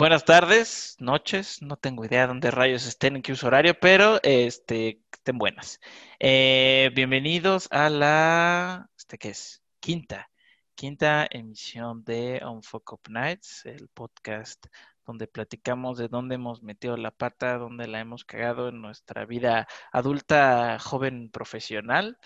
[0.00, 5.02] Buenas tardes, noches, no tengo idea dónde rayos estén, en qué uso horario, pero este,
[5.12, 5.78] estén buenas.
[6.18, 10.30] Eh, bienvenidos a la, este qué es, quinta,
[10.74, 14.64] quinta emisión de On Fuck Up Nights, el podcast
[15.04, 19.68] donde platicamos de dónde hemos metido la pata, dónde la hemos cagado en nuestra vida
[19.92, 22.16] adulta, joven, profesional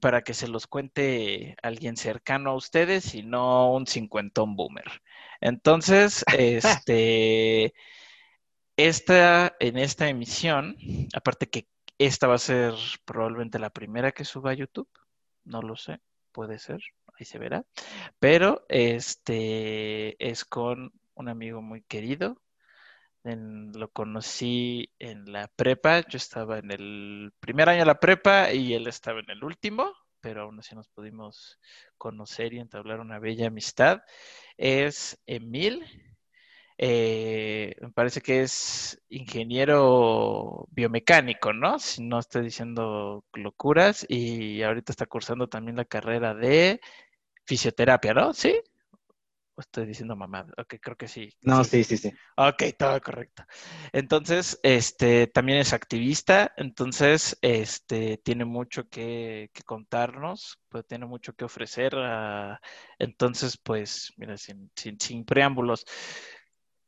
[0.00, 5.02] para que se los cuente alguien cercano a ustedes y no un cincuentón boomer.
[5.40, 7.74] Entonces, este,
[8.76, 10.76] esta, en esta emisión,
[11.14, 12.74] aparte que esta va a ser
[13.04, 14.88] probablemente la primera que suba a YouTube,
[15.44, 16.00] no lo sé,
[16.32, 16.80] puede ser,
[17.18, 17.64] ahí se verá,
[18.20, 22.40] pero este es con un amigo muy querido,
[23.24, 28.74] lo conocí en la prepa, yo estaba en el primer año de la prepa y
[28.74, 31.58] él estaba en el último, pero aún así nos pudimos
[31.96, 34.00] conocer y entablar una bella amistad.
[34.56, 35.84] Es Emil,
[36.78, 41.78] eh, me parece que es ingeniero biomecánico, ¿no?
[41.80, 46.80] Si no estoy diciendo locuras, y ahorita está cursando también la carrera de
[47.44, 48.34] fisioterapia, ¿no?
[48.34, 48.60] ¿Sí?
[49.60, 50.46] Estoy diciendo mamá?
[50.56, 51.30] Ok, creo que sí.
[51.42, 52.12] No, sí, sí, sí.
[52.36, 53.44] Ok, todo correcto.
[53.92, 61.44] Entonces, este, también es activista, entonces, este, tiene mucho que, contarnos, pues tiene mucho que
[61.44, 61.92] ofrecer.
[62.98, 65.84] entonces, pues, mira, sin, sin, preámbulos,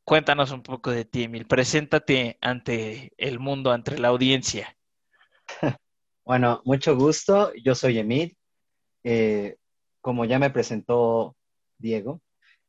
[0.03, 1.47] cuéntanos un poco de ti, Emil.
[1.47, 4.75] Preséntate ante el mundo, ante la audiencia.
[6.23, 7.51] Bueno, mucho gusto.
[7.63, 8.37] Yo soy Emil.
[9.03, 9.57] Eh,
[10.01, 11.35] como ya me presentó
[11.77, 12.21] Diego,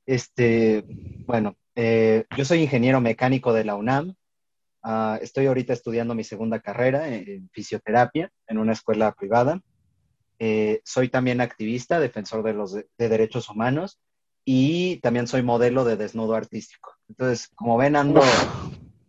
[0.06, 0.84] este,
[1.26, 4.14] bueno, eh, yo soy ingeniero mecánico de la UNAM.
[4.82, 9.60] Ah, estoy ahorita estudiando mi segunda carrera en, fisioterapia en una escuela privada.
[10.38, 14.00] Eh, soy también activista, defensor de los de, derechos humanos
[14.44, 16.94] y también soy modelo de desnudo artístico.
[17.08, 18.22] Entonces, como ven, ando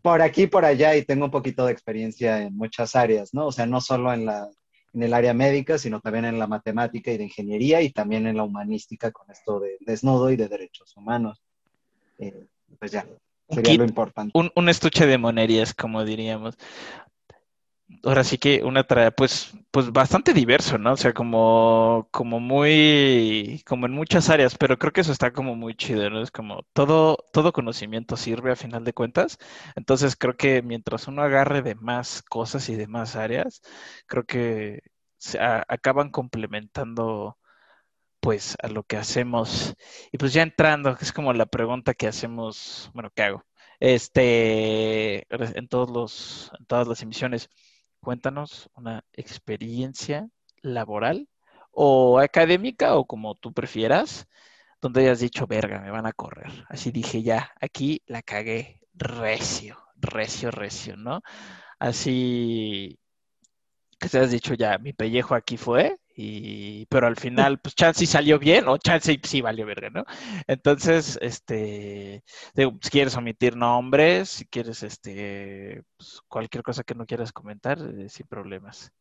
[0.03, 3.47] por aquí, por allá y tengo un poquito de experiencia en muchas áreas, ¿no?
[3.47, 4.47] O sea, no solo en la
[4.93, 8.37] en el área médica, sino también en la matemática y de ingeniería y también en
[8.37, 11.41] la humanística con esto de desnudo y de derechos humanos.
[12.19, 12.45] Eh,
[12.79, 13.07] pues ya,
[13.49, 14.31] sería lo importante.
[14.55, 16.55] Un, estuche de monerías, como diríamos.
[18.03, 20.93] Ahora sí que una trae, pues, pues bastante diverso, ¿no?
[20.93, 25.55] O sea, como, como muy, como en muchas áreas, pero creo que eso está como
[25.55, 26.21] muy chido, ¿no?
[26.21, 29.37] Es como todo, todo conocimiento sirve a final de cuentas.
[29.75, 33.61] Entonces creo que mientras uno agarre de más cosas y de más áreas,
[34.07, 34.81] creo que
[35.17, 37.37] se acaban complementando
[38.19, 39.75] pues a lo que hacemos.
[40.11, 43.45] Y pues ya entrando, es como la pregunta que hacemos, bueno, ¿qué hago?
[43.79, 47.49] Este, en todos los, en todas las emisiones
[48.03, 50.29] cuéntanos una experiencia
[50.61, 51.27] laboral
[51.71, 54.27] o académica o como tú prefieras,
[54.81, 56.65] donde hayas dicho, verga, me van a correr.
[56.69, 61.21] Así dije, ya, aquí la cagué recio, recio, recio, ¿no?
[61.79, 62.99] Así
[64.03, 68.05] que te has dicho, ya, mi pellejo aquí fue, y, pero al final, pues chance
[68.05, 70.03] salió bien o chance sí valió verga, ¿no?
[70.45, 72.21] Entonces, este,
[72.53, 78.09] si quieres omitir nombres, si quieres, este, pues, cualquier cosa que no quieras comentar, eh,
[78.09, 78.91] sin problemas.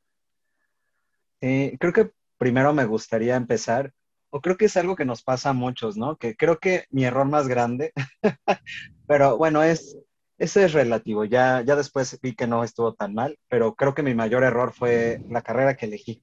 [1.41, 3.93] Eh, creo que primero me gustaría empezar,
[4.31, 6.17] o creo que es algo que nos pasa a muchos, ¿no?
[6.17, 7.93] Que creo que mi error más grande,
[9.09, 9.99] pero bueno, es,
[10.43, 14.03] ese es relativo, ya, ya después vi que no estuvo tan mal, pero creo que
[14.03, 16.21] mi mayor error fue la carrera que elegí.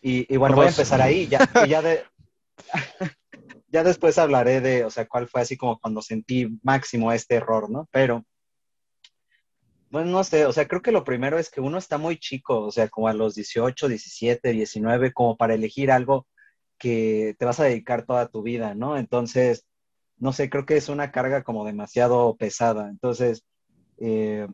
[0.00, 2.04] Y, bueno, voy a empezar ahí, ya, ya, de,
[3.66, 7.68] ya después hablaré de, o sea, cuál fue así como cuando sentí máximo este error,
[7.68, 7.88] ¿no?
[7.90, 8.24] Pero,
[9.90, 12.60] bueno, no sé, o sea, creo que lo primero es que uno está muy chico,
[12.60, 16.28] o sea, como a los 18, 17, 19, como para elegir algo
[16.78, 18.96] que te vas a dedicar toda tu vida, ¿no?
[18.96, 19.66] Entonces,
[20.18, 22.88] no sé, creo que es una carga como demasiado pesada.
[22.88, 23.44] Entonces,
[23.98, 24.48] eh,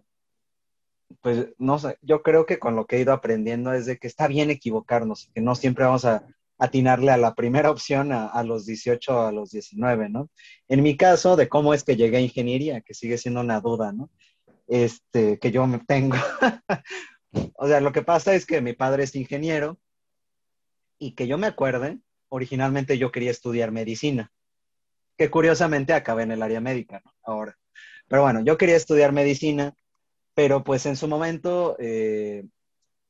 [1.20, 4.06] pues no sé, yo creo que con lo que he ido aprendiendo es de que
[4.06, 6.26] está bien equivocarnos, que no siempre vamos a
[6.58, 10.30] atinarle a la primera opción a, los 18 o a los 19, ¿no?
[10.68, 13.92] En mi caso, de cómo es que llegué a ingeniería, que sigue siendo una duda,
[13.92, 14.10] ¿no?
[14.68, 16.16] Este, que yo me tengo.
[17.56, 19.78] o sea, lo que pasa es que mi padre es ingeniero
[20.98, 21.98] y que yo me acuerde,
[22.28, 24.32] originalmente yo quería estudiar medicina,
[25.16, 27.12] que curiosamente acabé en el área médica, ¿no?
[27.22, 27.56] Ahora.
[28.08, 29.74] Pero bueno, yo quería estudiar medicina
[30.34, 32.44] pero pues en su momento eh,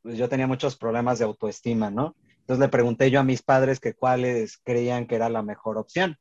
[0.02, 2.14] pues yo tenía muchos problemas de autoestima, ¿no?
[2.40, 6.16] Entonces le pregunté yo a mis padres que cuáles creían que era la mejor opción.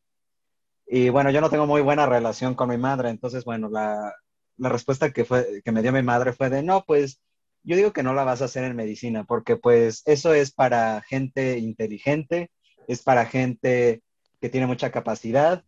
[0.87, 4.13] Y bueno, yo no tengo muy buena relación con mi madre, entonces bueno, la,
[4.57, 7.21] la respuesta que, fue, que me dio mi madre fue de, no, pues
[7.63, 11.01] yo digo que no la vas a hacer en medicina, porque pues eso es para
[11.01, 12.51] gente inteligente,
[12.87, 14.01] es para gente
[14.39, 15.63] que tiene mucha capacidad,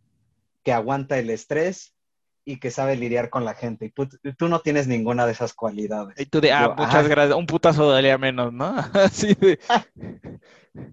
[0.65, 1.95] que aguanta el estrés
[2.43, 3.85] y que sabe lidiar con la gente.
[3.85, 6.19] Y tú, no tienes ninguna de esas cualidades.
[6.19, 8.65] Y tú de, ah, muchas gracias, un putazo de menos, ¿no?
[8.93, 9.59] Así de...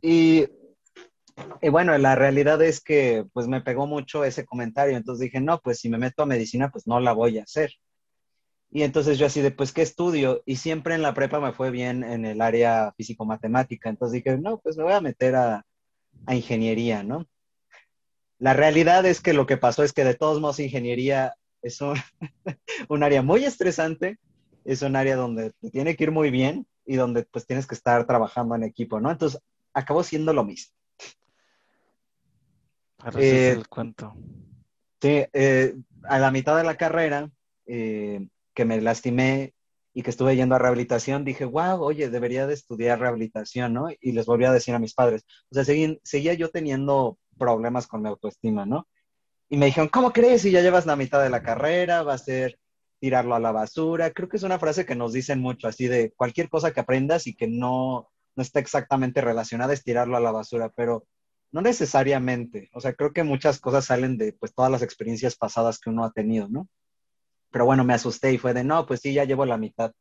[0.03, 0.47] y,
[1.61, 5.59] y bueno, la realidad es que pues me pegó mucho ese comentario, entonces dije, no,
[5.59, 7.73] pues si me meto a medicina, pues no la voy a hacer.
[8.75, 10.43] Y entonces yo así de, pues, ¿qué estudio?
[10.47, 13.91] Y siempre en la prepa me fue bien en el área físico-matemática.
[13.91, 15.67] Entonces dije, no, pues me voy a meter a,
[16.25, 17.27] a, ingeniería, ¿no?
[18.43, 21.79] La realidad es que lo que pasó es que de todos modos ingeniería es
[22.89, 24.19] un, área muy estresante,
[24.65, 27.77] es un área donde te tiene que ir muy bien y donde pues tienes que
[27.77, 29.13] estar trabajando en equipo, ¿no?
[29.13, 29.41] Entonces,
[29.73, 30.75] acabó siendo lo mismo.
[33.17, 34.13] Eh, el cuento.
[35.01, 37.31] Sí, eh, a la mitad de la carrera,
[37.67, 39.55] eh, que me lastimé
[39.95, 43.87] y que estuve yendo a rehabilitación, dije, wow, oye, debería de estudiar rehabilitación, ¿no?
[44.01, 45.25] Y les volví a decir a mis padres.
[45.49, 48.87] O sea, seguía yo teniendo problemas con mi autoestima, ¿no?
[49.49, 50.43] Y me dijeron, ¿cómo crees?
[50.43, 52.59] Si ya llevas la mitad de la carrera, va a ser
[53.01, 54.13] tirarlo a la basura.
[54.13, 57.27] Creo que es una frase que nos dicen mucho, así de cualquier cosa que aprendas
[57.27, 61.05] y que no, no está exactamente relacionada es tirarlo a la basura, pero
[61.51, 62.71] no necesariamente.
[62.73, 66.05] O sea, creo que muchas cosas salen de pues todas las experiencias pasadas que uno
[66.05, 66.69] ha tenido, ¿no?
[67.51, 69.93] Pero bueno, me asusté y fue de, no, pues sí, ya llevo la mitad.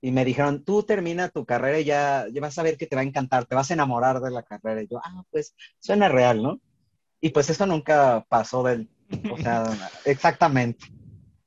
[0.00, 2.94] Y me dijeron, tú termina tu carrera y ya, ya vas a ver que te
[2.94, 4.82] va a encantar, te vas a enamorar de la carrera.
[4.82, 6.60] Y yo, ah, pues suena real, ¿no?
[7.20, 8.88] Y pues eso nunca pasó del,
[9.30, 9.64] o sea,
[10.04, 10.86] exactamente.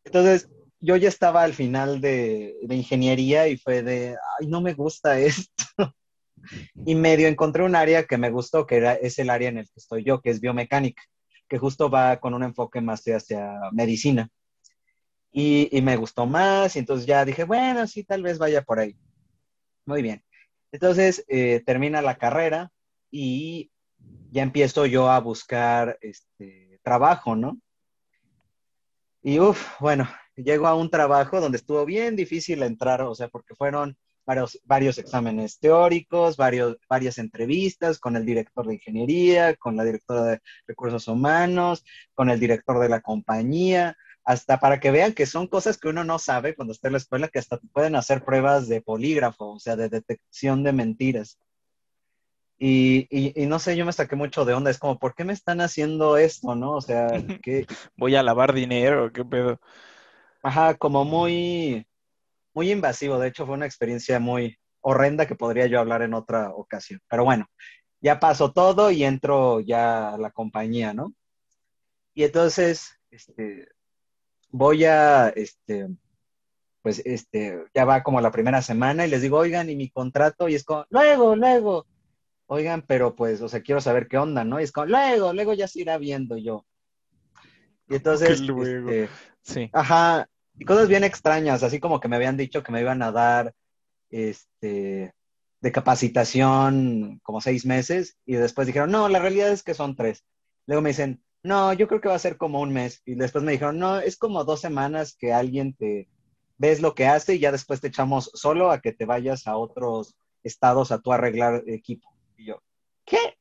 [0.03, 0.49] Entonces,
[0.81, 5.93] yo ya estaba al final de, ingeniería y fue de, ay, no me gusta esto.
[6.85, 9.65] y medio encontré un área que me gustó, que era, es el área en el
[9.65, 11.03] que estoy yo, que es biomecánica,
[11.47, 14.29] que justo va con un enfoque más hacia medicina.
[15.31, 18.97] Y, me gustó más, y entonces ya dije, bueno, sí, tal vez vaya por ahí.
[19.85, 20.23] Muy bien.
[20.71, 22.71] Entonces, eh, termina la carrera
[23.09, 23.71] y
[24.31, 27.59] ya empiezo yo a buscar este, trabajo, ¿no?
[29.23, 33.55] Y uff, bueno, llego a un trabajo donde estuvo bien difícil entrar, o sea, porque
[33.55, 39.83] fueron varios, varios exámenes teóricos, varios, varias entrevistas con el director de ingeniería, con la
[39.83, 43.97] directora de recursos humanos, con el director de la compañía,
[44.31, 46.99] hasta para que vean que son cosas que uno no sabe cuando está en la
[46.99, 51.37] escuela, que hasta pueden hacer pruebas de polígrafo, o sea, de detección de mentiras.
[52.57, 54.69] Y, y, no sé, yo me saqué mucho de onda.
[54.69, 56.73] Es como, ¿por qué me están haciendo esto, no?
[56.73, 57.07] O sea,
[57.43, 57.65] ¿qué?
[57.97, 59.59] Voy a lavar dinero, ¿qué pedo?
[60.43, 61.85] Ajá, como muy,
[62.53, 63.19] muy invasivo.
[63.19, 67.01] De hecho, fue una experiencia muy horrenda que podría yo hablar en otra ocasión.
[67.09, 67.47] Pero bueno,
[67.99, 71.13] ya pasó todo y entro ya a la compañía, ¿no?
[72.13, 73.67] Y entonces, este,
[74.51, 75.87] voy a, este,
[76.81, 80.47] pues, este, ya va como la primera semana y les digo, oigan, y mi contrato,
[80.47, 81.85] y es como, luego, luego
[82.53, 84.59] oigan, pero pues, o sea, quiero saber qué onda, ¿no?
[84.59, 86.65] Y es como, luego, luego ya se irá viendo yo.
[87.87, 88.89] Y entonces, luego?
[88.89, 89.09] Este,
[89.41, 89.69] sí.
[89.71, 90.27] Ajá,
[90.59, 93.53] y cosas bien extrañas, así como que me habían dicho que me iban a dar,
[94.09, 95.13] este,
[95.61, 100.25] de capacitación como seis meses, y después dijeron, no, la realidad es que son tres.
[100.67, 103.01] Luego me dicen, no, yo creo que va a ser como un mes.
[103.05, 106.07] Y después me dijeron, no, es como dos semanas que alguien te
[106.57, 109.57] ves lo que hace y ya después te echamos solo a que te vayas a
[109.57, 112.13] otros estados a tu arreglar equipo.
[112.37, 112.61] Y yo,
[113.05, 113.37] ¿qué?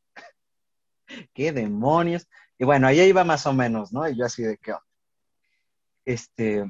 [1.35, 2.27] ¿Qué demonios?
[2.59, 4.09] Y bueno, ahí iba más o menos, ¿no?
[4.09, 4.75] Y yo así de qué
[6.07, 6.65] Este,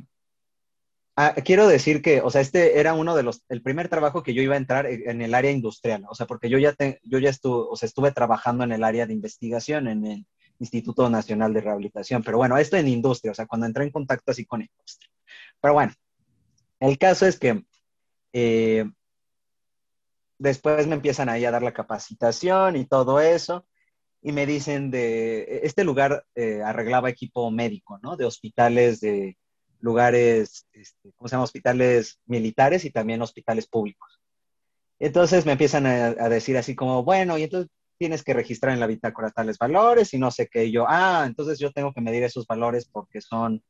[1.14, 4.34] ah, quiero decir que, o sea, este era uno de los, el primer trabajo que
[4.34, 7.30] yo iba a entrar en el área industrial, o sea, porque yo ya, yo ya
[7.30, 10.26] estuve, o sea, estuve trabajando en el área de investigación, en el
[10.60, 14.30] Instituto Nacional de Rehabilitación, pero bueno, esto en industria, o sea, cuando entré en contacto
[14.30, 15.10] así con industria.
[15.60, 15.92] Pero bueno,
[16.78, 17.64] el caso es que
[18.32, 18.84] eh,
[20.38, 23.66] después me empiezan ahí a dar la capacitación y todo eso,
[24.22, 28.16] y me dicen de, este lugar eh, arreglaba equipo médico, ¿no?
[28.16, 29.38] De hospitales, de
[29.80, 31.44] lugares, este, ¿cómo se llama?
[31.44, 34.20] Hospitales militares y también hospitales públicos.
[34.98, 38.86] Entonces me empiezan a, decir así como, bueno, y entonces tienes que registrar en la
[38.86, 40.64] bitácora tales valores y no sé qué.
[40.64, 43.62] Y yo, ah, entonces yo tengo que medir esos valores porque son,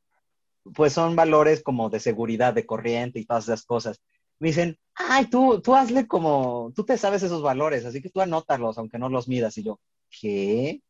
[0.75, 4.01] pues son valores como de seguridad, de corriente y todas esas cosas
[4.41, 8.23] me dicen, ay, tú, tú hazle como, tú te sabes esos valores, así que tú
[8.23, 9.59] anótalos, aunque no los midas.
[9.59, 10.81] Y yo, ¿qué?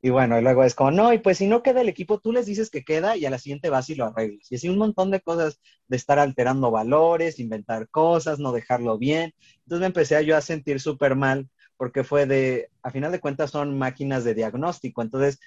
[0.00, 2.30] Y bueno, y luego es como, no, y pues si no queda el equipo, tú
[2.30, 4.52] les dices que queda y a la siguiente vas y lo arreglas.
[4.52, 9.34] Y así un montón de cosas de estar alterando valores, inventar cosas, no dejarlo bien.
[9.62, 11.48] Entonces me empecé yo a sentir súper mal
[11.84, 15.02] porque fue de, a final de cuentas son máquinas de diagnóstico.
[15.02, 15.38] Entonces,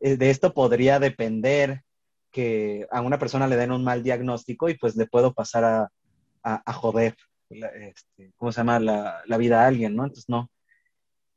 [0.00, 1.82] eh, de esto podría depender
[2.32, 5.88] que a una persona le den un mal diagnóstico y pues le puedo pasar a,
[6.42, 7.14] a, joder,
[7.48, 8.80] este, ¿cómo se llama?
[8.80, 10.02] La, la, vida a alguien, ¿no?
[10.02, 10.50] Entonces, no.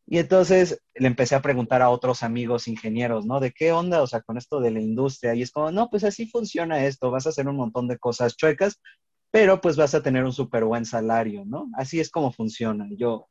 [0.07, 3.39] Y entonces le empecé a preguntar a otros amigos ingenieros, ¿no?
[3.39, 4.01] ¿De qué onda?
[4.01, 5.35] O sea, con esto de la industria.
[5.35, 8.35] Y es como, no, pues así funciona esto, vas a hacer un montón de cosas
[8.35, 8.81] chuecas,
[9.29, 11.69] pero pues vas a tener un súper buen salario, ¿no?
[11.77, 12.87] Así es como funciona.
[12.97, 13.29] yo,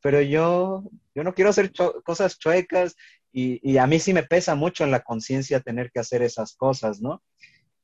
[0.00, 1.72] pero yo, yo no quiero hacer
[2.04, 2.96] cosas chuecas
[3.32, 6.56] y, y, a mí sí me pesa mucho en la conciencia tener que hacer esas
[6.56, 7.22] cosas, ¿no?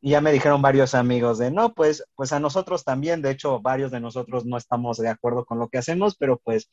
[0.00, 3.60] Y ya me dijeron varios amigos de, no, pues, pues a nosotros también, de hecho,
[3.60, 6.70] varios de nosotros no estamos de acuerdo con lo que hacemos, pero pues,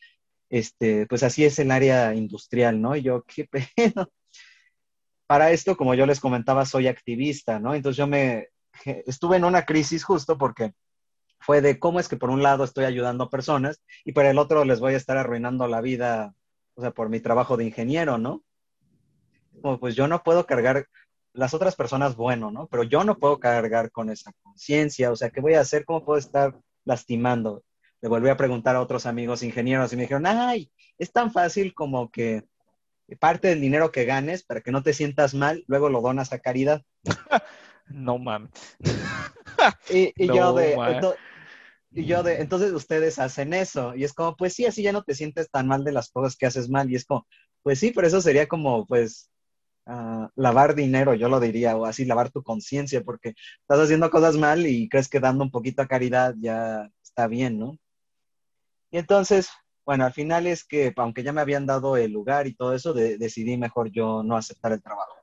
[0.49, 2.95] este, pues así es el área industrial, ¿no?
[2.95, 4.07] Y yo, qué pena.
[5.27, 7.73] Para esto, como yo les comentaba, soy activista, ¿no?
[7.73, 8.49] Entonces yo me,
[9.05, 10.73] estuve en una crisis justo porque
[11.41, 14.37] fue de cómo es que por un lado estoy ayudando a personas y por el
[14.37, 16.35] otro les voy a estar arruinando la vida,
[16.75, 18.43] o sea, por mi trabajo de ingeniero, ¿no?
[19.61, 20.87] Como pues yo no puedo cargar
[21.33, 22.67] las otras personas, bueno, ¿no?
[22.67, 25.83] Pero yo no puedo cargar con esa conciencia, o sea, ¿qué voy a hacer?
[25.83, 26.55] ¿Cómo puedo estar
[26.85, 27.63] lastimando?
[28.01, 31.73] Le volví a preguntar a otros amigos ingenieros y me dijeron, ay, es tan fácil
[31.73, 32.43] como que
[33.19, 36.39] parte del dinero que ganes para que no te sientas mal, luego lo donas a
[36.39, 36.83] caridad.
[37.93, 38.51] No mames.
[39.89, 40.75] Y, yo de,
[41.93, 43.95] y yo de, entonces ustedes hacen eso.
[43.95, 46.35] Y es como, pues sí, así ya no te sientes tan mal de las cosas
[46.37, 46.89] que haces mal.
[46.89, 47.27] Y es como,
[47.63, 49.29] pues sí, pero eso sería como, pues,
[49.87, 54.37] uh, lavar dinero, yo lo diría, o así lavar tu conciencia, porque estás haciendo cosas
[54.37, 57.77] mal y crees que dando un poquito a caridad ya está bien, ¿no?
[58.91, 59.49] Y entonces,
[59.85, 62.93] bueno, al final es que, aunque ya me habían dado el lugar y todo eso,
[62.93, 65.21] decidí mejor yo no aceptar el trabajo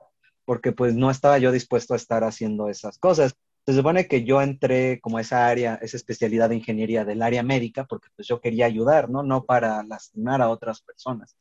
[0.48, 3.34] porque pues no estaba yo dispuesto a estar haciendo esas cosas.
[3.68, 7.84] Se supone que yo entré como esa área, esa especialidad de ingeniería del área médica,
[7.84, 9.22] porque pues yo quería ayudar, ¿no?
[9.22, 11.37] No para lastimar a otras personas.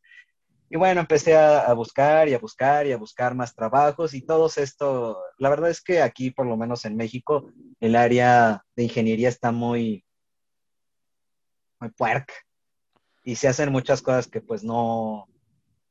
[0.70, 4.52] Y bueno, empecé a, buscar y a buscar y a buscar más trabajos y todo
[4.54, 9.30] esto, la verdad es que aquí, por lo menos en México, el área de ingeniería
[9.30, 10.04] está muy,
[11.80, 12.34] muy puerca
[13.24, 15.30] y se hacen muchas cosas que pues no,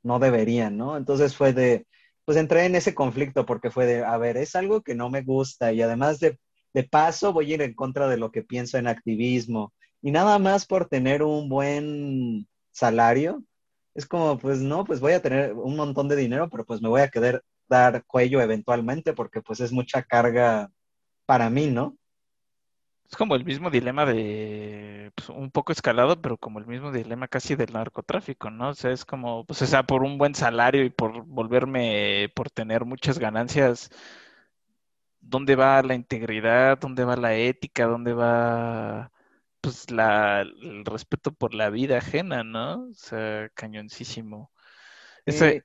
[0.02, 0.98] no deberían, ¿no?
[0.98, 1.86] Entonces fue de,
[2.26, 5.23] pues entré en ese conflicto porque fue de, a ver, es algo que no me
[5.23, 6.38] gusta y además de,
[6.75, 10.38] de paso voy a ir en contra de lo que pienso en activismo y nada
[10.38, 13.42] más por tener un buen salario,
[13.95, 16.88] es como, pues no, pues voy a tener un montón de dinero, pero pues me
[16.88, 20.71] voy a querer dar cuello eventualmente porque pues es mucha carga
[21.26, 21.97] para mí, ¿no?
[23.08, 27.28] Es como el mismo dilema de, pues, un poco escalado, pero como el mismo dilema
[27.28, 28.70] casi del narcotráfico, ¿no?
[28.70, 32.50] O sea, es como, pues, o sea, por un buen salario y por volverme, por
[32.50, 33.90] tener muchas ganancias,
[35.20, 36.78] ¿dónde va la integridad?
[36.78, 37.86] ¿Dónde va la ética?
[37.86, 39.12] ¿Dónde va,
[39.60, 42.88] pues, la, el respeto por la vida ajena, ¿no?
[42.90, 44.50] O sea, cañoncísimo.
[45.25, 45.64] Ese,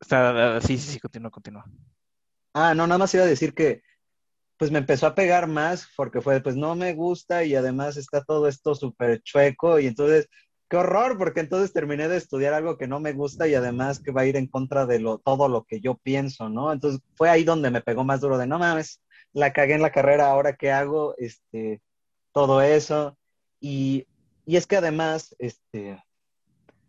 [0.00, 1.64] está, sí, sí, sí, continúa, continúa.
[2.52, 3.82] Ah, no, nada más iba a decir que
[4.56, 8.24] pues me empezó a pegar más porque fue, pues no me gusta y además está
[8.24, 10.28] todo esto súper chueco y entonces,
[10.68, 14.12] qué horror, porque entonces terminé de estudiar algo que no me gusta y además que
[14.12, 16.72] va a ir en contra de lo, todo lo que yo pienso, ¿no?
[16.72, 19.92] Entonces fue ahí donde me pegó más duro de, no mames, la cagué en la
[19.92, 21.82] carrera, ahora qué hago, este,
[22.32, 23.16] todo eso.
[23.60, 24.06] Y,
[24.46, 26.02] y es que además, este,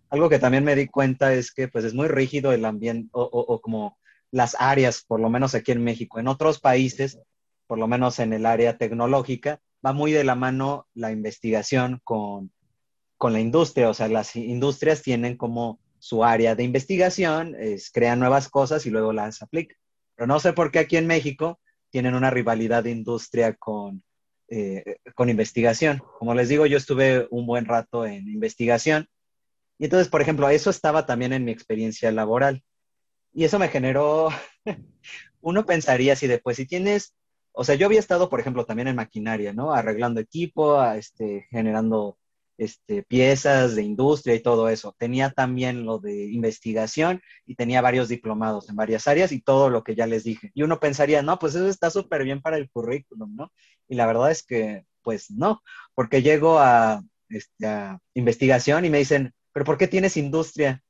[0.09, 3.23] algo que también me di cuenta es que pues es muy rígido el ambiente o,
[3.23, 3.97] o, o como
[4.31, 6.19] las áreas, por lo menos aquí en México.
[6.19, 7.19] En otros países
[7.67, 12.51] por lo menos en el área tecnológica, va muy de la mano la investigación con,
[13.21, 13.89] la industria.
[13.89, 18.89] O sea, las industrias tienen como su área de investigación, es, crean nuevas cosas y
[18.89, 19.77] luego las aplican.
[20.15, 21.59] Pero no sé por qué aquí en México
[21.89, 24.03] tienen una rivalidad de industria con,
[24.49, 26.01] eh, con investigación.
[26.19, 29.07] Como les digo, yo estuve un buen rato en investigación.
[29.77, 32.63] Y entonces, por ejemplo, eso estaba también en mi experiencia laboral.
[33.33, 34.29] Y eso me generó,
[35.41, 37.13] uno pensaría si después, si tienes
[37.57, 39.73] o sea, yo había estado, por ejemplo, también en maquinaria, ¿no?
[39.73, 42.17] Arreglando equipo, este, generando
[42.57, 44.95] este, piezas de industria y todo eso.
[44.99, 49.83] Tenía también lo de investigación y tenía varios diplomados en varias áreas y todo lo
[49.83, 50.51] que ya les dije.
[50.53, 53.51] Y uno pensaría, no, pues eso está súper bien para el currículum, ¿no?
[53.87, 55.63] Y la verdad es que, pues no,
[55.95, 57.67] porque llego a, este,
[58.13, 60.83] investigación y me dicen, pero ¿por qué tienes industria?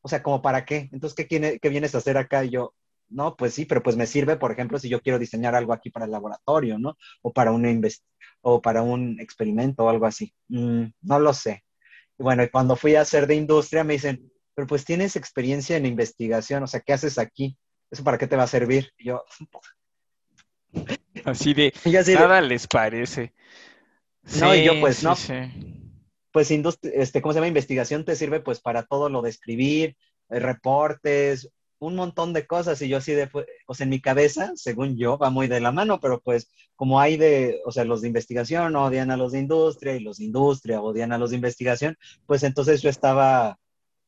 [0.00, 0.88] O sea, ¿como para qué?
[0.92, 2.42] Entonces, ¿qué, qué vienes a hacer acá?
[2.44, 2.74] Y yo,
[3.08, 5.90] no, pues sí, pero pues me sirve, por ejemplo, si yo quiero diseñar algo aquí
[5.90, 6.96] para el laboratorio, ¿no?
[7.22, 7.88] O para un,
[8.40, 10.34] o para un experimento o algo así.
[10.48, 11.64] Mm, no lo sé.
[12.18, 15.76] Y bueno, y cuando fui a hacer de industria me dicen, pero pues tienes experiencia
[15.76, 17.56] en investigación, o sea, ¿qué haces aquí?
[17.90, 18.90] ¿Eso para qué te va a servir?
[18.98, 19.24] Y yo,
[21.24, 21.72] así de,
[22.14, 23.32] nada les parece.
[24.40, 25.14] no, y yo pues no.
[26.32, 27.48] Pues este, ¿cómo se llama?
[27.48, 29.96] Investigación te sirve pues para todo lo de escribir,
[30.28, 31.48] eh, reportes,
[31.78, 33.28] un montón de cosas y yo así de,
[33.66, 37.00] o sea, en mi cabeza, según yo, va muy de la mano, pero pues como
[37.00, 40.24] hay de, o sea, los de investigación odian a los de industria y los de
[40.24, 43.58] industria odian a los de investigación, pues entonces yo estaba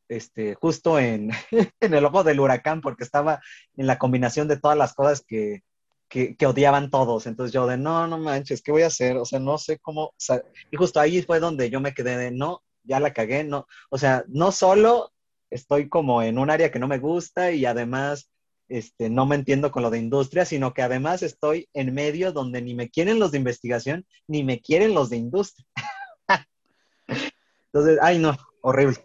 [0.09, 1.31] este, justo en,
[1.81, 3.41] en el ojo del huracán porque estaba
[3.77, 5.63] en la combinación de todas las cosas que,
[6.09, 7.27] que, odiaban todos.
[7.27, 9.17] Entonces yo de, no, no manches, ¿qué voy a hacer?
[9.17, 10.15] O sea, no sé cómo.
[10.71, 13.67] y justo ahí fue donde yo me quedé de, no, ya la cagué, no.
[13.91, 15.13] O sea, no solo
[15.51, 18.31] estoy como en un área que no me gusta y además
[18.69, 22.61] este, no me entiendo con lo de industria, sino que además estoy en medio donde
[22.61, 25.67] ni me quieren los de investigación, ni me quieren los de industria.
[27.73, 28.99] Entonces, ay no, horrible.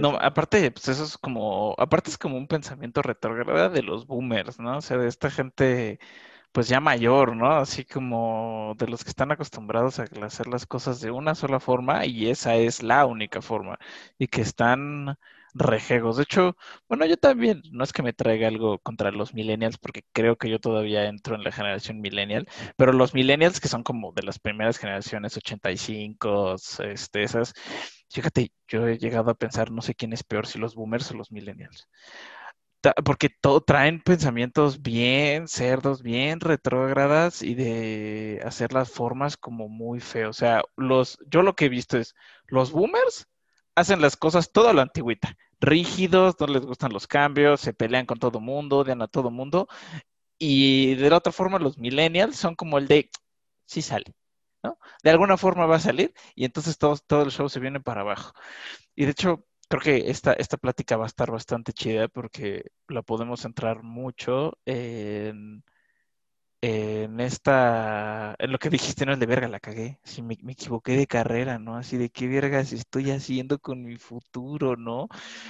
[0.00, 4.58] No, aparte, pues eso es como, aparte es como un pensamiento retrógrado de los boomers,
[4.58, 4.78] ¿no?
[4.78, 6.00] O sea, de esta gente,
[6.52, 7.52] pues ya mayor, ¿no?
[7.52, 12.06] Así como de los que están acostumbrados a hacer las cosas de una sola forma
[12.06, 13.78] y esa es la única forma
[14.18, 15.16] y que están
[15.54, 16.16] rejegos.
[16.16, 16.56] De hecho,
[16.88, 20.50] bueno, yo también, no es que me traiga algo contra los millennials, porque creo que
[20.50, 24.38] yo todavía entro en la generación millennial, pero los millennials que son como de las
[24.38, 27.54] primeras generaciones, 85, este, esas,
[28.10, 31.14] Fíjate, yo he llegado a pensar, no sé quién es peor, si los boomers o
[31.14, 31.88] los millennials.
[33.04, 40.00] Porque todo, traen pensamientos bien cerdos, bien retrógradas y de hacer las formas como muy
[40.00, 40.36] feos.
[40.36, 42.14] O sea, los, yo lo que he visto es,
[42.46, 43.28] los boomers
[43.74, 48.06] hacen las cosas todo a la antigüita, rígidos, no les gustan los cambios, se pelean
[48.06, 49.68] con todo mundo, odian a todo mundo.
[50.38, 53.10] Y de la otra forma, los millennials son como el de,
[53.66, 54.14] sí sale,
[55.02, 58.02] de alguna forma va a salir y entonces todo, todo el show se viene para
[58.02, 58.32] abajo.
[58.94, 63.02] Y de hecho, creo que esta, esta plática va a estar bastante chida porque la
[63.02, 65.64] podemos centrar mucho en,
[66.60, 70.00] en esta, en lo que dijiste, no es de verga, la cagué.
[70.04, 71.76] Si me, equivoqué de carrera, ¿no?
[71.76, 75.08] Así de qué vergas estoy haciendo con mi futuro, ¿no?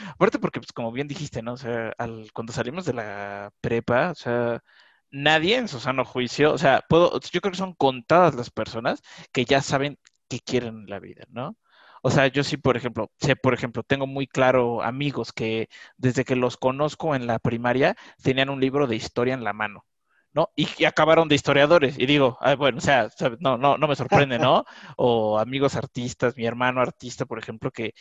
[0.08, 1.54] Aparte porque, pues, como bien dijiste, ¿no?
[1.54, 4.62] O sea, al, cuando salimos de la prepa, o sea,
[5.10, 9.02] nadie en su sano juicio, o sea, puedo, yo creo que son contadas las personas
[9.32, 9.98] que ya saben
[10.28, 11.56] qué quieren en la vida, ¿no?
[12.02, 16.24] O sea, yo sí, por ejemplo, sé, por ejemplo, tengo muy claro amigos que desde
[16.24, 19.84] que los conozco en la primaria tenían un libro de historia en la mano,
[20.32, 20.50] ¿no?
[20.56, 21.98] Y, acabaron de historiadores.
[21.98, 23.08] Y digo, bueno, o sea,
[23.40, 24.64] no, no, no me sorprende, ¿no?
[24.96, 27.94] O amigos artistas, mi hermano artista, por ejemplo, que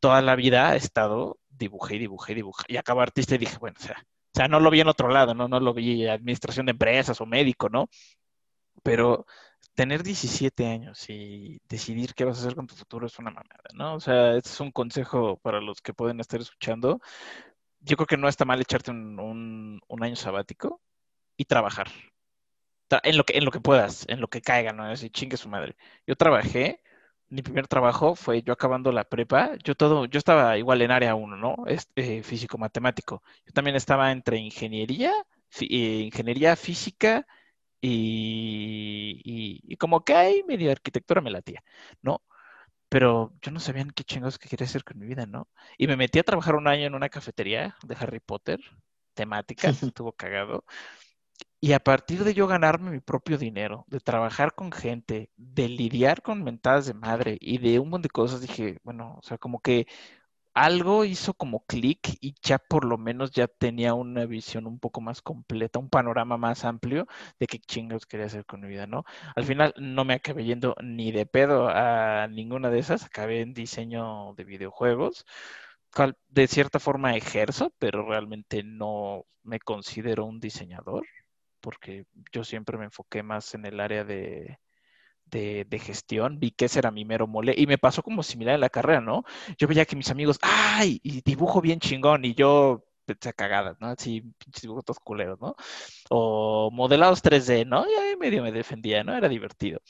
[0.00, 2.64] toda la vida ha estado dibujé y dibujé y dibujé.
[2.68, 3.96] Y acaba artista y dije, bueno, o sea,
[4.34, 5.48] o sea, no lo vi en otro lado, ¿no?
[5.48, 7.88] No lo vi administración de empresas o médico, ¿no?
[8.82, 9.26] Pero
[9.74, 13.64] tener 17 años y decidir qué vas a hacer con tu futuro es una mamada,
[13.74, 13.94] ¿no?
[13.94, 17.00] O sea, este es un consejo para los que pueden estar escuchando.
[17.80, 20.80] Yo creo que no está mal echarte un, año sabático
[21.36, 21.88] y trabajar.
[23.02, 24.84] en lo que, puedas, en lo que caiga, ¿no?
[24.84, 25.76] Así chingue su madre.
[26.06, 26.80] Yo trabajé
[27.34, 31.14] mi primer trabajo fue yo acabando la prepa, yo todo, yo estaba igual en área
[31.14, 31.66] 1, ¿no?
[31.66, 33.22] Es, eh, físico matemático.
[33.46, 35.12] Yo también estaba entre ingeniería,
[35.60, 35.66] eh,
[36.06, 37.26] ingeniería física
[37.86, 41.62] y, y, como que hay medio arquitectura me latía,
[42.02, 42.22] ¿no?
[42.88, 45.48] Pero yo no sabía qué chingados que quería hacer con mi vida, ¿no?
[45.78, 48.60] Y me metí a trabajar un año en una cafetería de Harry Potter,
[49.14, 50.64] temática, estuvo cagado.
[51.60, 56.22] Y a partir de yo ganarme mi propio dinero, de trabajar con gente, de lidiar
[56.22, 59.60] con mentadas de madre y de un montón de cosas, dije, bueno, o sea, como
[59.60, 59.86] que
[60.54, 65.00] algo hizo como clic y ya por lo menos ya tenía una visión un poco
[65.00, 67.06] más completa, un panorama más amplio
[67.38, 69.04] de qué chingados quería hacer con mi vida, ¿no?
[69.36, 73.54] Al final no me acabé yendo ni de pedo a ninguna de esas, acabé en
[73.54, 75.26] diseño de videojuegos,
[76.28, 81.06] de cierta forma ejerzo, pero realmente no me considero un diseñador
[81.60, 84.58] porque yo siempre me enfoqué más en el área de,
[85.34, 88.60] de, gestión, vi que ese era mi mero mole y me pasó como similar en
[88.60, 89.24] la carrera, ¿no?
[89.58, 91.00] Yo veía que mis amigos, ¡ay!
[91.02, 93.88] Y dibujo bien chingón y yo pensé cagada, ¿no?
[93.88, 95.56] Así, pinches dibujos culeros, ¿no?
[96.10, 97.84] O modelados 3D, ¿no?
[97.88, 99.14] Y ahí medio me defendía, ¿no?
[99.16, 99.80] Era divertido.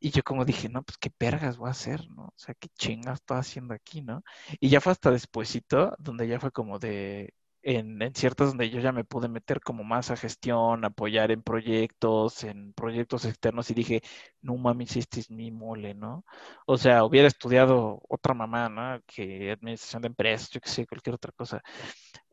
[0.00, 2.24] Y yo como dije, no, pues qué pergas voy a hacer, ¿no?
[2.28, 4.22] O sea, qué chingas estoy haciendo aquí, ¿no?
[4.60, 8.80] Y ya fue hasta despuesito, donde ya fue como de, en, en, ciertas donde yo
[8.80, 13.74] ya me pude meter como más a gestión, apoyar en proyectos, en proyectos externos y
[13.74, 14.02] dije,
[14.42, 16.24] no este es mi mole, ¿no?
[16.66, 19.00] O sea, hubiera estudiado otra mamá, ¿no?
[19.06, 21.62] Que administración de empresas, yo qué sé, cualquier otra cosa.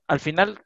[0.08, 0.64] Al final,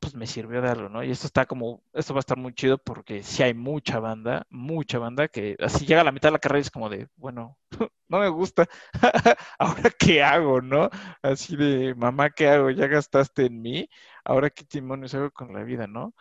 [0.00, 1.02] pues me sirvió de algo, ¿no?
[1.04, 4.46] Y esto está como, esto va a estar muy chido porque si hay mucha banda,
[4.50, 7.08] mucha banda que así llega a la mitad de la carrera y es como de,
[7.16, 7.58] bueno,
[8.08, 8.68] no me gusta,
[9.58, 10.90] ahora qué hago, ¿no?
[11.22, 12.70] Así de, mamá, ¿qué hago?
[12.70, 13.88] Ya gastaste en mí,
[14.24, 16.14] ahora qué demonios hago con la vida, ¿no?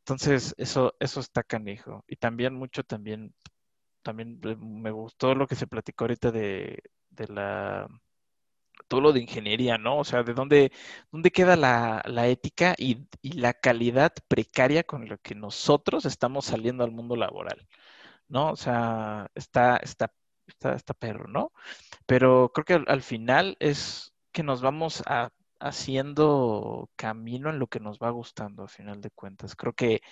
[0.00, 2.04] Entonces, eso, eso está canijo.
[2.08, 3.34] Y también mucho, también,
[4.02, 7.88] también me gustó lo que se platicó ahorita de, de la
[8.88, 9.98] todo lo de ingeniería, ¿no?
[9.98, 10.72] O sea, ¿de dónde,
[11.12, 16.92] dónde queda la, ética y, la calidad precaria con lo que nosotros estamos saliendo al
[16.92, 17.66] mundo laboral?
[18.28, 18.50] ¿No?
[18.52, 20.12] O sea, está, está,
[20.46, 21.52] está, está perro, ¿no?
[22.06, 27.80] Pero creo que al, final es que nos vamos a, haciendo camino en lo que
[27.80, 29.56] nos va gustando a final de cuentas.
[29.56, 30.02] Creo que,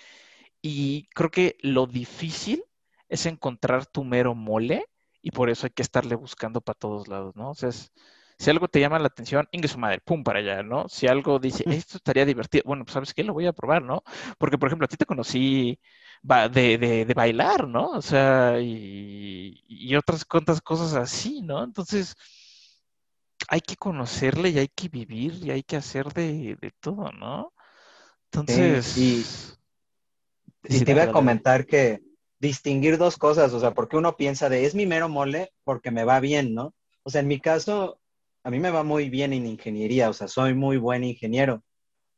[0.61, 2.63] y creo que lo difícil
[3.09, 4.85] es encontrar tu mero mole
[5.21, 7.51] y por eso hay que estarle buscando para todos lados, ¿no?
[7.51, 7.69] O sea,
[8.37, 10.87] si algo te llama la atención, ingue su madre, pum, para allá, ¿no?
[10.89, 14.03] Si algo dice, esto estaría divertido, bueno, pues sabes qué, lo voy a probar, ¿no?
[14.37, 15.79] Porque, por ejemplo, a ti te conocí
[16.21, 17.91] de, de, de bailar, ¿no?
[17.91, 21.63] O sea, y, y otras cuantas cosas así, ¿no?
[21.63, 22.15] Entonces,
[23.47, 27.53] hay que conocerle y hay que vivir y hay que hacer de, de todo, ¿no?
[28.31, 28.97] Entonces...
[28.97, 29.23] y,
[30.67, 32.01] y te iba a comentar que
[32.39, 36.03] distinguir dos cosas, o sea, porque uno piensa de es mi mero mole porque me
[36.03, 36.73] va bien, ¿no?
[37.03, 37.99] O sea, en mi caso,
[38.45, 41.63] a mí me va muy bien en ingeniería, o sea, soy muy buen ingeniero.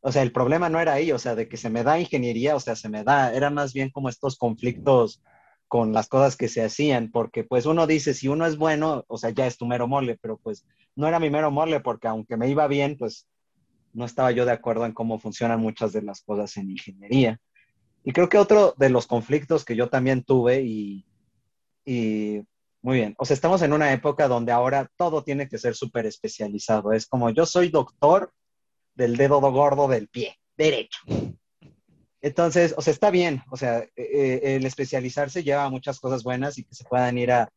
[0.02, 2.58] O sea, el problema no era ahí, o sea, de que se me da ingeniería,
[2.58, 5.24] o sea, se me da, era más bien como estos conflictos
[5.70, 9.18] con las cosas que se hacían, porque pues uno dice, si uno es bueno, o
[9.18, 10.66] sea, ya es tu mero mole, pero pues
[10.98, 13.26] no era mi mero mole, porque aunque me iba bien, pues
[13.94, 17.40] no estaba yo de acuerdo en cómo funcionan muchas de las cosas en ingeniería.
[18.04, 21.06] Y creo que otro de los conflictos que yo también tuve y,
[21.86, 22.42] y
[22.82, 26.06] muy bien, o sea, estamos en una época donde ahora todo tiene que ser súper
[26.06, 26.94] especializado.
[26.94, 28.32] Es como yo soy doctor
[28.96, 31.00] del dedo gordo del pie derecho.
[32.22, 36.64] Entonces, o sea, está bien, o sea, eh, el especializarse lleva muchas cosas buenas y
[36.64, 37.52] que se puedan ir a,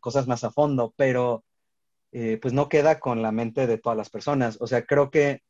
[0.00, 1.44] cosas más a fondo, pero
[2.10, 4.56] eh, pues no queda con la mente de todas las personas.
[4.60, 5.42] O sea, creo que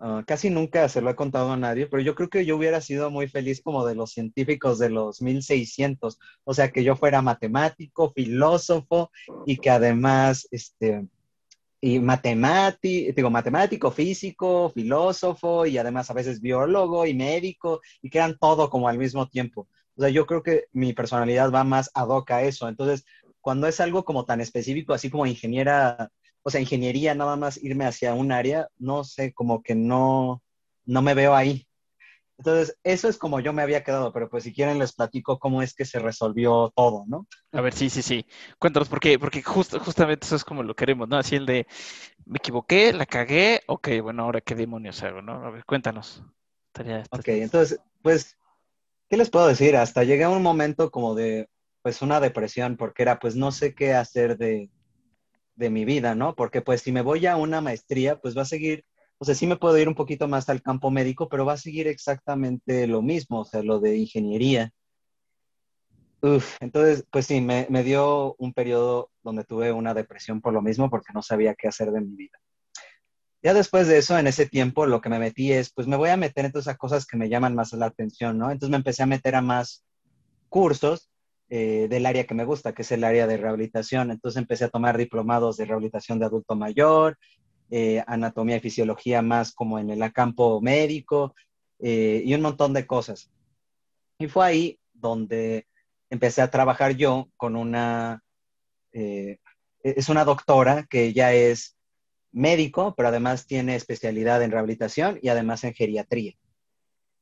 [0.00, 2.80] ah, casi nunca se lo he contado a nadie, pero yo creo que yo hubiera
[2.80, 7.22] sido muy feliz como de los científicos de los 1600, o sea, que yo fuera
[7.22, 9.10] matemático, filósofo
[9.46, 11.06] y que además, este,
[11.80, 18.18] y matemático, digo, matemático, físico, filósofo y además a veces biólogo y médico y que
[18.18, 19.66] eran todo como al mismo tiempo.
[19.96, 22.68] O sea, yo creo que mi personalidad va más ad hoc a eso.
[22.68, 23.04] Entonces,
[23.40, 26.10] cuando es algo como tan específico, así como ingeniera,
[26.42, 30.42] o sea, ingeniería, nada más irme hacia un área, no sé, como que no,
[30.84, 31.66] no me veo ahí.
[32.40, 35.60] Entonces, eso es como yo me había quedado, pero pues si quieren les platico cómo
[35.60, 37.26] es que se resolvió todo, ¿no?
[37.52, 38.24] A ver, sí, sí, sí.
[38.58, 41.18] Cuéntanos, porque, porque justamente eso es como lo queremos, ¿no?
[41.18, 41.66] Así el de,
[42.24, 45.44] me equivoqué, la cagué, ok, bueno, ahora qué demonios hago, ¿no?
[45.44, 46.24] A ver, cuéntanos.
[47.10, 48.38] ok, entonces, pues,
[49.10, 49.76] ¿qué les puedo decir?
[49.76, 51.50] Hasta llegué a un momento como de,
[51.82, 54.70] pues, una depresión, porque era, pues, no sé qué hacer de,
[55.60, 56.34] de mi vida, ¿no?
[56.34, 58.84] Porque, pues, si me voy a una maestría, pues va a seguir
[59.22, 61.58] o sea, sí me puedo ir un poquito más al campo médico, pero va a
[61.58, 64.72] seguir exactamente lo mismo, o sea, lo de ingeniería.
[66.22, 70.88] Uf, entonces, pues sí, me, dio un periodo donde tuve una depresión por lo mismo,
[70.88, 72.38] porque no sabía qué hacer de mi vida.
[73.42, 76.08] Ya después de eso, en ese tiempo, lo que me metí es, pues me voy
[76.08, 78.50] a meter entonces a cosas que me llaman más la atención, ¿no?
[78.50, 79.84] Entonces me empecé a meter a más
[80.48, 81.09] cursos
[81.52, 84.12] eh, del área que me gusta, que es el área de rehabilitación.
[84.12, 87.18] Entonces empecé a tomar diplomados de rehabilitación de adulto mayor,
[87.70, 91.34] eh, anatomía y fisiología más como en el campo médico
[91.80, 93.32] eh, y un montón de cosas.
[94.20, 95.66] Y fue ahí donde
[96.08, 98.22] empecé a trabajar yo con una,
[98.92, 101.76] es una doctora que ya es
[102.30, 106.34] médico, pero además tiene especialidad en rehabilitación y además en geriatría.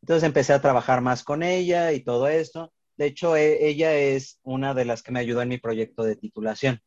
[0.02, 2.72] Entonces empecé a trabajar más con ella y todo esto.
[2.98, 6.16] De hecho, e, ella es una de las que me ayudó en mi proyecto de
[6.16, 6.82] titulación.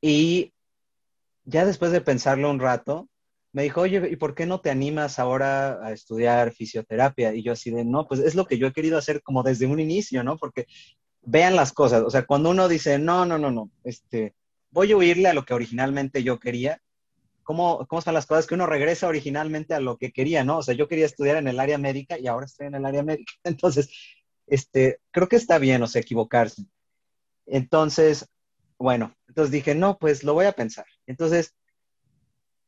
[0.00, 0.52] Y
[1.44, 3.08] ya después de pensarlo un rato,
[3.52, 7.34] me dijo, oye, ¿y por qué no te animas ahora a estudiar fisioterapia?
[7.34, 9.66] Y yo así de, no, pues es lo que yo he querido hacer como desde
[9.66, 10.36] un inicio, ¿no?
[10.36, 10.66] Porque
[11.22, 14.34] vean las cosas, o sea, cuando uno dice, no, no, no, no, este,
[14.70, 16.82] voy a huirle a lo que originalmente yo quería,
[17.44, 18.46] ¿cómo, cómo están las cosas?
[18.46, 20.58] Que uno regresa originalmente a lo que quería, ¿no?
[20.58, 23.02] O sea, yo quería estudiar en el área médica y ahora estoy en el área
[23.02, 23.32] médica.
[23.44, 23.88] Entonces,
[24.46, 26.64] este, creo que está bien, o sea, equivocarse.
[27.46, 28.28] Entonces,
[28.78, 30.86] bueno, entonces dije, no, pues lo voy a pensar.
[31.06, 31.54] Entonces,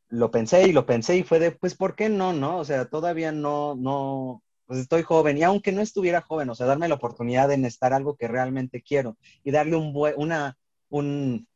[0.08, 2.58] lo pensé y lo pensé y fue de, pues, ¿por qué no, no?
[2.58, 6.66] O sea, todavía no, no, pues estoy joven y aunque no estuviera joven, o sea,
[6.66, 10.56] darme la oportunidad de estar algo que realmente quiero y darle un, una,
[10.88, 11.46] un,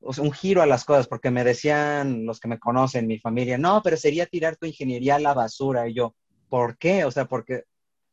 [0.00, 3.82] un giro a las cosas, porque me decían los que me conocen, mi familia, no,
[3.82, 5.88] pero sería tirar tu ingeniería a la basura.
[5.88, 6.14] Y yo,
[6.48, 7.04] ¿por qué?
[7.04, 7.64] O sea, porque,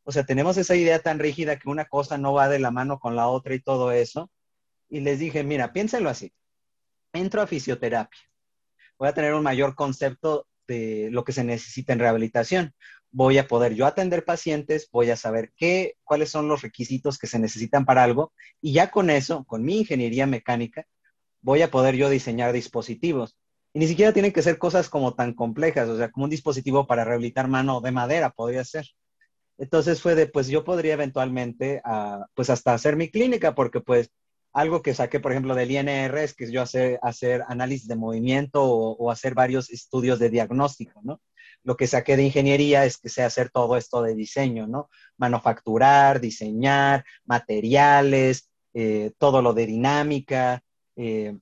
[0.06, 3.00] o sea, tenemos esa idea tan rígida que una cosa no va de la mano
[3.00, 4.30] con la otra y todo eso
[4.88, 6.32] y les dije, mira, piénsenlo así.
[7.12, 8.22] Entro a fisioterapia.
[9.00, 12.74] Voy a tener un mayor concepto de lo que se necesita en rehabilitación.
[13.12, 17.28] Voy a poder yo atender pacientes, voy a saber qué, cuáles son los requisitos que
[17.28, 20.86] se necesitan para algo y ya con eso, con mi ingeniería mecánica,
[21.41, 23.38] voy a poder yo diseñar dispositivos.
[23.74, 26.86] Y ni siquiera tienen que ser cosas como tan complejas, o sea, como un dispositivo
[26.86, 28.86] para rehabilitar mano de madera podría ser.
[29.58, 34.12] Entonces fue de, pues yo podría eventualmente, ah, pues hasta hacer mi clínica, porque pues
[34.54, 38.63] algo que saqué, por ejemplo, del INR es que yo hacer, hacer análisis de movimiento
[38.63, 41.22] o, hacer varios estudios de diagnóstico, ¿no?
[41.63, 44.89] Lo que saqué de ingeniería es que sé hacer todo esto de diseño, ¿no?
[45.18, 50.63] Manufacturar, diseñar, materiales, eh, todo lo de dinámica,
[50.96, 51.38] eh,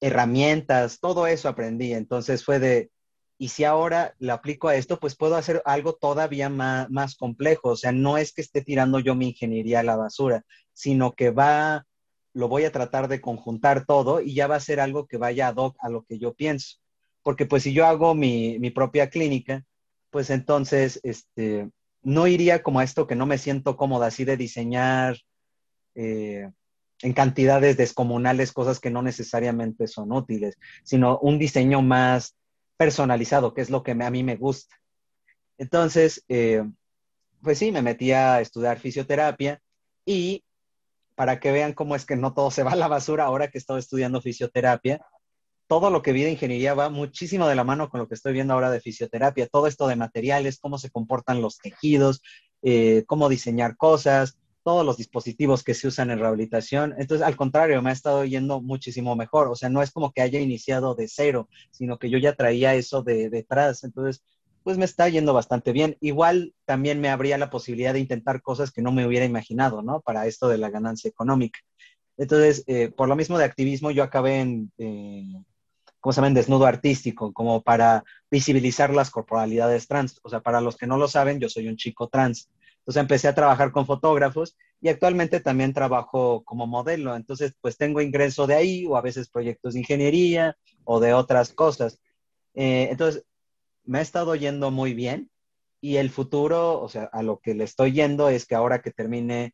[0.00, 1.92] herramientas, todo eso aprendí.
[1.92, 2.90] Entonces fue de,
[3.38, 7.70] y si ahora lo aplico a esto, pues puedo hacer algo todavía más, más complejo.
[7.70, 11.30] O sea, no es que esté tirando yo mi ingeniería a la basura, sino que
[11.30, 11.86] va,
[12.32, 15.48] lo voy a tratar de conjuntar todo y ya va a ser algo que vaya
[15.48, 16.78] ad hoc a lo que yo pienso.
[17.22, 19.64] Porque pues si yo hago mi, mi propia clínica,
[20.10, 21.70] pues entonces, este,
[22.02, 25.16] no iría como a esto que no me siento cómoda, así de diseñar
[25.94, 26.50] eh,
[27.02, 32.34] en cantidades descomunales cosas que no necesariamente son útiles, sino un diseño más
[32.78, 34.74] personalizado, que es lo que a mí me gusta.
[35.58, 36.64] Entonces, eh,
[37.42, 39.60] pues sí, me metí a estudiar fisioterapia
[40.06, 40.44] y
[41.14, 43.58] para que vean cómo es que no todo se va a la basura ahora que
[43.58, 45.04] estoy estudiando fisioterapia,
[45.66, 48.32] todo lo que vi de ingeniería va muchísimo de la mano con lo que estoy
[48.32, 52.22] viendo ahora de fisioterapia, todo esto de materiales, cómo se comportan los tejidos,
[52.62, 56.94] eh, cómo diseñar cosas, todos los dispositivos que se usan en rehabilitación.
[56.98, 59.48] Entonces, al contrario, me ha estado yendo muchísimo mejor.
[59.48, 62.74] O sea, no es como que haya iniciado de cero, sino que yo ya traía
[62.74, 63.84] eso de detrás.
[63.84, 64.22] Entonces,
[64.62, 65.96] pues me está yendo bastante bien.
[66.00, 70.00] Igual también me habría la posibilidad de intentar cosas que no me hubiera imaginado, ¿no?
[70.00, 71.60] Para esto de la ganancia económica.
[72.18, 75.42] Entonces, eh, por lo mismo de activismo, yo acabé en, eh,
[76.00, 76.28] ¿cómo se llama?
[76.28, 80.20] En desnudo artístico, como para visibilizar las corporalidades trans.
[80.22, 82.50] O sea, para los que no lo saben, yo soy un chico trans.
[82.88, 87.14] Entonces empecé a trabajar con fotógrafos y actualmente también trabajo como modelo.
[87.14, 91.52] Entonces, pues tengo ingreso de ahí o a veces proyectos de ingeniería o de otras
[91.52, 92.00] cosas.
[92.54, 93.26] Eh, entonces,
[93.84, 95.30] me ha estado yendo muy bien
[95.82, 98.90] y el futuro, o sea, a lo que le estoy yendo es que ahora que
[98.90, 99.52] termine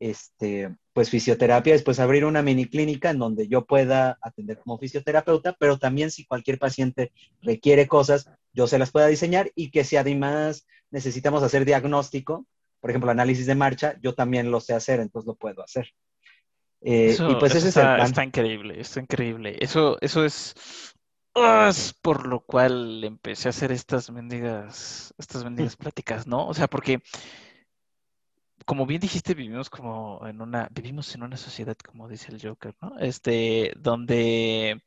[0.00, 5.54] este, pues fisioterapia, después abrir una mini clínica en donde yo pueda atender como fisioterapeuta,
[5.56, 9.94] pero también si cualquier paciente requiere cosas, yo se las pueda diseñar y que si
[9.94, 12.44] además necesitamos hacer diagnóstico,
[12.82, 15.86] por ejemplo, análisis de marcha, yo también lo sé hacer, entonces lo puedo hacer.
[16.80, 18.06] Eh, y pues ese está, es el plan.
[18.08, 19.56] Está increíble, está increíble.
[19.60, 20.56] Eso, eso es,
[21.36, 26.44] es por lo cual empecé a hacer estas mendigas, estas mendigas pláticas, ¿no?
[26.48, 27.00] O sea, porque
[28.64, 32.74] como bien dijiste, vivimos como en una, vivimos en una sociedad, como dice el Joker,
[32.82, 32.98] ¿no?
[32.98, 34.82] Este, donde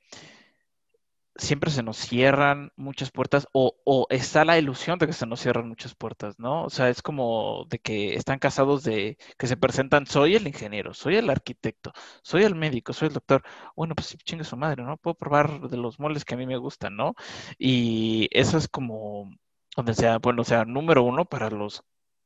[1.37, 5.41] siempre se nos cierran muchas puertas o, o, está la ilusión de que se nos
[5.41, 6.63] cierran muchas puertas, ¿no?
[6.65, 10.93] O sea, es como de que están casados de que se presentan, soy el ingeniero,
[10.93, 11.91] soy el arquitecto,
[12.23, 13.43] soy el médico, soy el doctor.
[13.75, 14.97] Bueno, pues sí, chingue su madre, ¿no?
[14.97, 17.15] Puedo probar de los moles que a mí me gustan, ¿no?
[17.57, 19.29] Y eso es como,
[19.75, 21.83] donde sea, bueno, o sea, número uno para los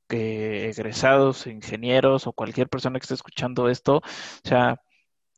[0.08, 4.02] que egresados, ingenieros o cualquier persona que esté escuchando esto, o
[4.48, 4.82] sea,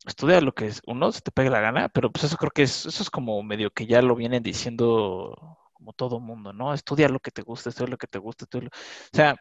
[0.06, 2.64] estudia lo que es, uno se te pegue la gana, pero pues eso creo que
[2.64, 6.74] es, eso es como medio que ya lo vienen diciendo como todo mundo, ¿no?
[6.74, 9.36] Estudia lo que te gusta, estudia lo que te gusta, estudia o sea,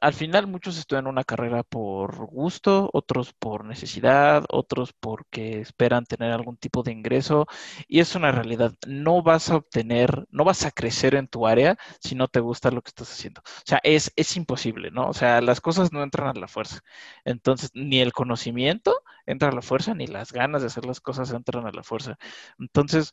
[0.00, 6.32] al final muchos estudian una carrera por gusto, otros por necesidad, otros porque esperan tener
[6.32, 7.46] algún tipo de ingreso
[7.88, 8.74] y es una realidad.
[8.86, 12.70] No vas a obtener, no vas a crecer en tu área si no te gusta
[12.70, 13.40] lo que estás haciendo.
[13.44, 15.08] O sea, es, es imposible, ¿no?
[15.08, 16.80] O sea, las cosas no entran a la fuerza.
[17.24, 21.30] Entonces, ni el conocimiento entra a la fuerza, ni las ganas de hacer las cosas
[21.32, 22.18] entran a la fuerza.
[22.58, 23.12] Entonces,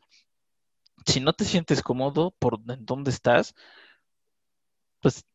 [1.06, 3.56] si no te sientes cómodo por en dónde estás,
[5.02, 5.26] pues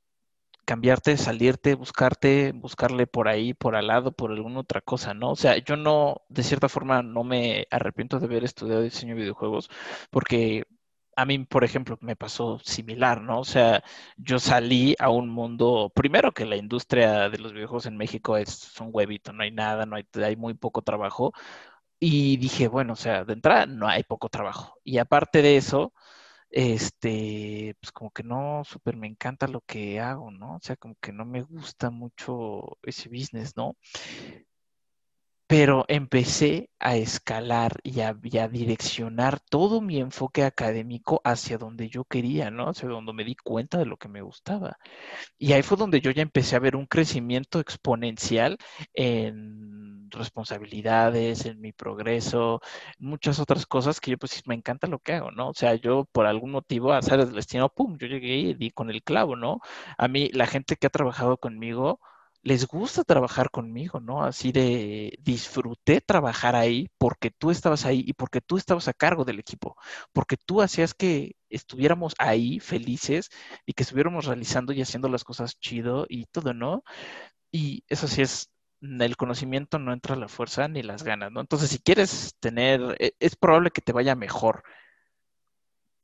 [0.68, 5.30] cambiarte, salirte, buscarte, buscarle por ahí, por al lado, por alguna otra cosa, ¿no?
[5.30, 9.22] O sea, yo no, de cierta forma, no me arrepiento de haber estudiado diseño de
[9.22, 9.70] videojuegos,
[10.10, 10.64] porque
[11.16, 13.40] a mí, por ejemplo, me pasó similar, ¿no?
[13.40, 13.82] O sea,
[14.18, 18.78] yo salí a un mundo, primero que la industria de los videojuegos en México es
[18.80, 21.32] un huevito, no hay nada, no hay, hay muy poco trabajo.
[22.00, 24.78] Y dije, bueno, o sea, de entrada no hay poco trabajo.
[24.84, 25.92] Y aparte de eso,
[26.50, 30.56] este, pues como que no súper me encanta lo que hago, ¿no?
[30.56, 33.76] O sea, como que no me gusta mucho ese business, ¿no?
[35.46, 38.12] Pero empecé a escalar y a,
[38.48, 42.68] direccionar todo mi enfoque académico hacia donde yo quería, ¿no?
[42.68, 44.76] Hacia donde me di cuenta de lo que me gustaba.
[45.38, 48.58] Y ahí fue donde yo ya empecé a ver un crecimiento exponencial
[48.92, 52.60] en responsabilidades, en mi progreso,
[52.98, 55.50] muchas otras cosas que yo pues me encanta lo que hago, ¿no?
[55.50, 58.70] O sea, yo por algún motivo, a hacer el destino, pum, yo llegué y di
[58.70, 59.60] con el clavo, ¿no?
[59.98, 62.00] A mí, la gente que ha trabajado conmigo,
[62.42, 64.22] les gusta trabajar conmigo, ¿no?
[64.24, 69.24] Así de disfruté trabajar ahí porque tú estabas ahí y porque tú estabas a cargo
[69.24, 69.76] del equipo,
[70.12, 73.30] porque tú hacías que estuviéramos ahí felices
[73.66, 76.84] y que estuviéramos realizando y haciendo las cosas chido y todo, ¿no?
[77.52, 81.40] Y eso sí es el conocimiento no entra a la fuerza ni las ganas, ¿no?
[81.40, 84.62] Entonces, si quieres tener, e, es probable que te vaya mejor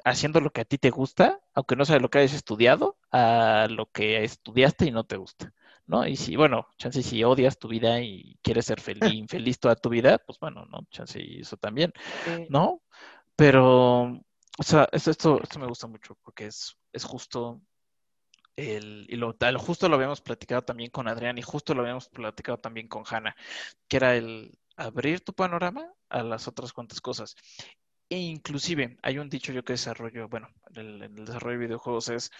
[0.04, 3.66] haciendo lo que a ti te gusta, aunque no sea lo que hayas estudiado, a
[3.70, 5.52] lo que estudiaste y no te gusta,
[5.86, 6.06] ¿no?
[6.06, 9.88] Y si, bueno, chance si odias tu vida y quieres ser feliz, infeliz toda tu
[9.88, 10.80] vida, pues bueno, ¿no?
[10.90, 11.92] Chance eso también,
[12.50, 12.82] ¿no?
[13.36, 14.02] Pero,
[14.58, 17.60] o sea, esto, esto, esto me gusta mucho porque es, es justo
[18.56, 22.58] el, y lo, justo lo habíamos platicado también con Adrián y justo lo habíamos platicado
[22.58, 23.36] también con Hanna,
[23.88, 27.36] que era el abrir tu panorama a las otras cuantas cosas.
[28.10, 32.30] E inclusive hay un dicho yo que desarrollo, bueno, en el, desarrollo de videojuegos es,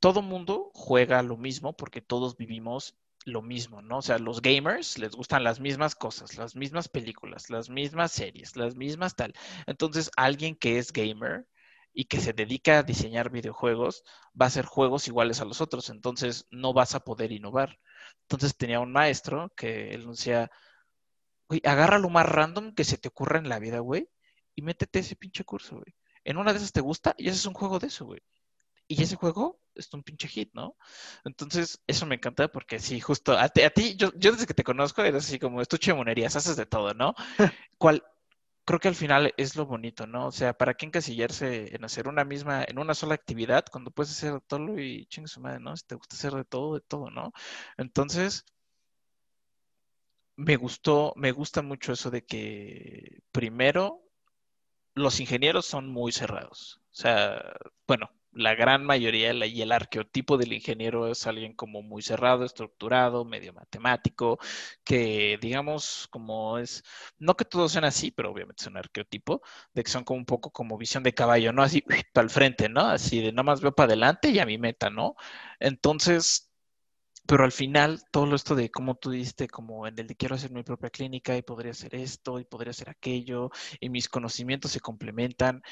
[0.00, 3.98] todo mundo juega lo mismo porque todos vivimos lo mismo, ¿no?
[3.98, 8.56] O sea, los gamers les gustan las mismas cosas, las mismas películas, las mismas series,
[8.56, 9.32] las mismas tal.
[9.66, 11.46] Entonces, alguien que es gamer
[11.92, 14.04] y que se dedica a diseñar videojuegos
[14.40, 17.78] va a hacer juegos iguales a los otros, entonces no vas a poder innovar.
[18.22, 20.50] Entonces tenía un maestro que él decía,
[21.48, 24.08] güey, agarra lo más random que se te ocurra en la vida, güey,
[24.54, 25.94] y métete ese pinche curso, güey.
[26.24, 28.20] En una de esas te gusta y ese es un juego de eso, güey.
[28.88, 30.76] Y ese juego es un pinche hit, ¿no?
[31.24, 34.54] Entonces, eso me encanta porque sí, justo a ti, a ti yo, yo desde que
[34.54, 37.14] te conozco eres así como estuche monerías, haces de todo, ¿no?
[37.78, 38.04] ¿Cuál,
[38.72, 40.28] creo que al final es lo bonito, ¿no?
[40.28, 44.12] O sea, ¿para qué encasillarse en hacer una misma, en una sola actividad cuando puedes
[44.12, 45.76] hacer todo y chingue su madre, ¿no?
[45.76, 47.32] Si te gusta hacer de todo, de todo, ¿no?
[47.76, 48.46] Entonces,
[50.36, 54.02] me gustó, me gusta mucho eso de que primero
[54.94, 56.80] los ingenieros son muy cerrados.
[56.92, 57.42] O sea,
[57.86, 63.24] bueno, la gran mayoría y el arqueotipo del ingeniero es alguien como muy cerrado, estructurado,
[63.24, 64.38] medio matemático,
[64.84, 66.82] que digamos como es,
[67.18, 69.42] no que todos sean así, pero obviamente es un arqueotipo,
[69.74, 71.62] de que son como un poco como visión de caballo, ¿no?
[71.62, 72.82] Así para el frente, ¿no?
[72.82, 75.14] Así de nada más veo para adelante y a mi meta, ¿no?
[75.60, 76.50] Entonces,
[77.26, 80.50] pero al final, todo esto de cómo tú diste, como en el de quiero hacer
[80.50, 84.80] mi propia clínica y podría hacer esto y podría hacer aquello, y mis conocimientos se
[84.80, 85.62] complementan,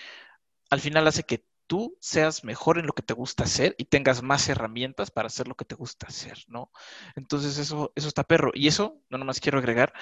[0.70, 4.24] al final hace que tú seas mejor en lo que te gusta hacer y tengas
[4.24, 6.72] más herramientas para hacer lo que te gusta hacer, ¿no?
[7.14, 8.50] Entonces eso, eso está perro.
[8.54, 9.92] Y eso, no nomás quiero agregar,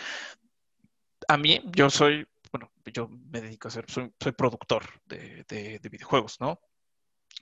[1.28, 6.40] a mí, yo soy, bueno, yo me dedico a ser, soy, productor de, de, videojuegos,
[6.40, 6.58] ¿no?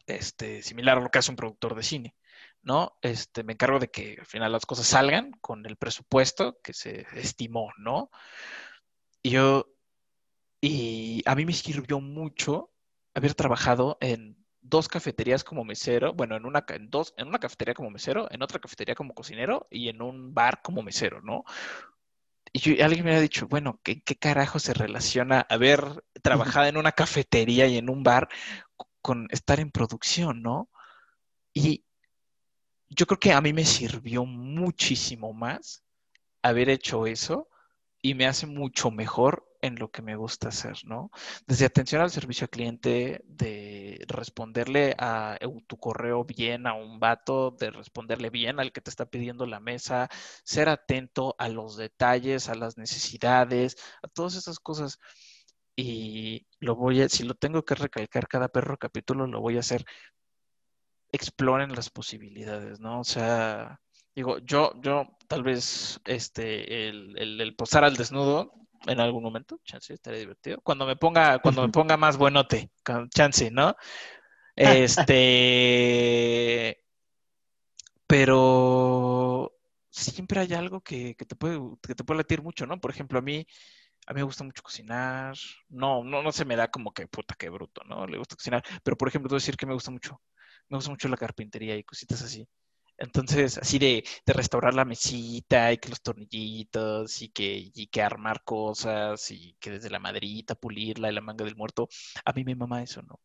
[0.09, 2.17] Este, similar a lo que hace un productor de cine,
[2.63, 2.99] ¿no?
[3.03, 7.07] Este, me encargo de que al final las cosas salgan con el presupuesto que se
[7.15, 8.11] estimó, ¿no?
[9.23, 9.73] Y yo,
[10.61, 12.73] y a mí me sirvió mucho
[13.17, 17.73] haber trabajado en dos cafeterías como mesero, bueno, en una, en dos, en una cafetería
[17.73, 21.45] como mesero, en otra cafetería como cocinero y en un bar como mesero, ¿no?
[22.53, 26.93] Y alguien me ha dicho, bueno, ¿qué, ¿qué, carajo se relaciona haber trabajado en una
[26.93, 28.29] cafetería y en un bar
[29.01, 30.69] con estar en producción, ¿no?
[31.55, 31.87] Y
[32.91, 35.85] yo creo que a mí me sirvió muchísimo más
[36.43, 37.49] haber hecho eso
[38.03, 41.11] y me hace mucho mejor en lo que me gusta hacer, ¿no?
[41.47, 47.51] Desde atención al servicio al cliente, de responderle a tu correo bien a un vato,
[47.53, 50.09] de responderle bien al que te está pidiendo la mesa,
[50.45, 54.99] ser atento a los detalles, a las necesidades, a todas esas cosas.
[55.77, 59.61] Y lo voy a, si lo tengo que recalcar cada perro capítulo, lo voy a
[59.61, 59.85] hacer.
[61.13, 63.01] Exploren las posibilidades, ¿no?
[63.01, 63.81] O sea,
[64.15, 69.93] digo, yo, yo tal vez este, el, el posar al desnudo en algún momento, chance,
[69.95, 70.61] estaría divertido.
[70.63, 72.71] Cuando me ponga, cuando me ponga más buenote,
[73.11, 73.77] chance, ¿no?
[74.55, 75.67] Este,
[78.07, 79.53] pero
[79.91, 82.81] siempre hay algo que, te puede, que te puede latir mucho, ¿no?
[82.81, 83.47] Por ejemplo, a mí,
[84.07, 85.37] a mí me gusta mucho cocinar.
[85.69, 88.07] No, no, no se me da como que puta, qué bruto, ¿no?
[88.07, 88.65] Le gusta cocinar.
[88.83, 90.21] Pero, por ejemplo, te decir que me gusta mucho.
[90.69, 92.47] Me gusta mucho la carpintería y cositas así.
[92.99, 98.43] Entonces, así de, restaurar la mesita y que los tornillitos y que, y que armar
[98.45, 101.89] cosas y que desde la maderita pulirla y la manga del muerto,
[102.25, 103.21] a mí me mama eso, ¿no?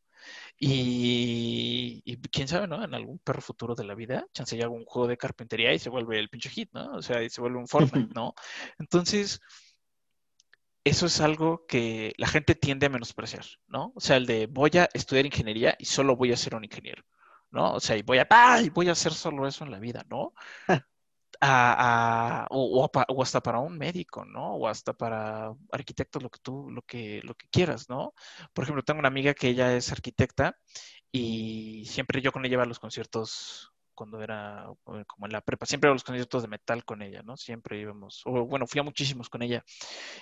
[0.60, 2.84] Y, quién sabe, ¿no?
[2.84, 5.90] En algún perro futuro de la vida, chance ya algún juego de carpintería y se
[5.90, 6.94] vuelve el pinche hit, ¿no?
[6.94, 8.34] O sea, y se vuelve un Fortnite, ¿no?
[8.80, 9.42] Entonces,
[10.84, 13.94] eso es algo que la gente tiende a menospreciar, ¿no?
[13.96, 17.04] O sea, el de voy a estudiar ingeniería y solo voy a ser un ingeniero.
[17.52, 17.74] ¿No?
[17.74, 18.28] O sea, y voy a,
[18.74, 20.34] voy a hacer solo eso en la vida, ¿no?
[22.50, 24.56] o, hasta para un médico, ¿no?
[24.56, 28.14] O hasta para arquitectos, lo que tú, lo que, lo que quieras, ¿no?
[28.54, 30.58] Por ejemplo, tengo una amiga que ella es arquitecta
[31.12, 34.66] y siempre yo con ella iba a los conciertos cuando era
[35.08, 37.38] como en la prepa, siempre iba a los conciertos de metal con ella, ¿no?
[37.38, 39.64] Siempre íbamos, o bueno, fui a muchísimos con ella.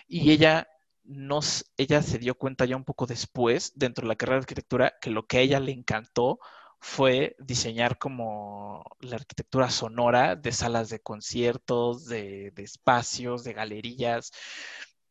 [0.08, 0.68] Y ella
[1.04, 4.94] nos, ella se dio cuenta ya un poco después, dentro de la carrera de arquitectura,
[5.02, 6.40] que lo que a ella le encantó
[6.80, 14.32] fue diseñar como la arquitectura sonora de salas de conciertos, de, de espacios, de galerías.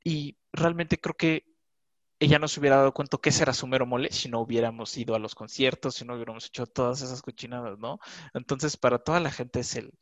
[0.03, 1.45] Y realmente creo que
[2.21, 4.97] ella no se hubiera dado cuenta que ese era su mero mole si no hubiéramos
[4.97, 7.99] ido a los conciertos, si no hubiéramos hecho todas esas cochinadas, ¿no?
[8.35, 9.93] Entonces, para toda la gente es el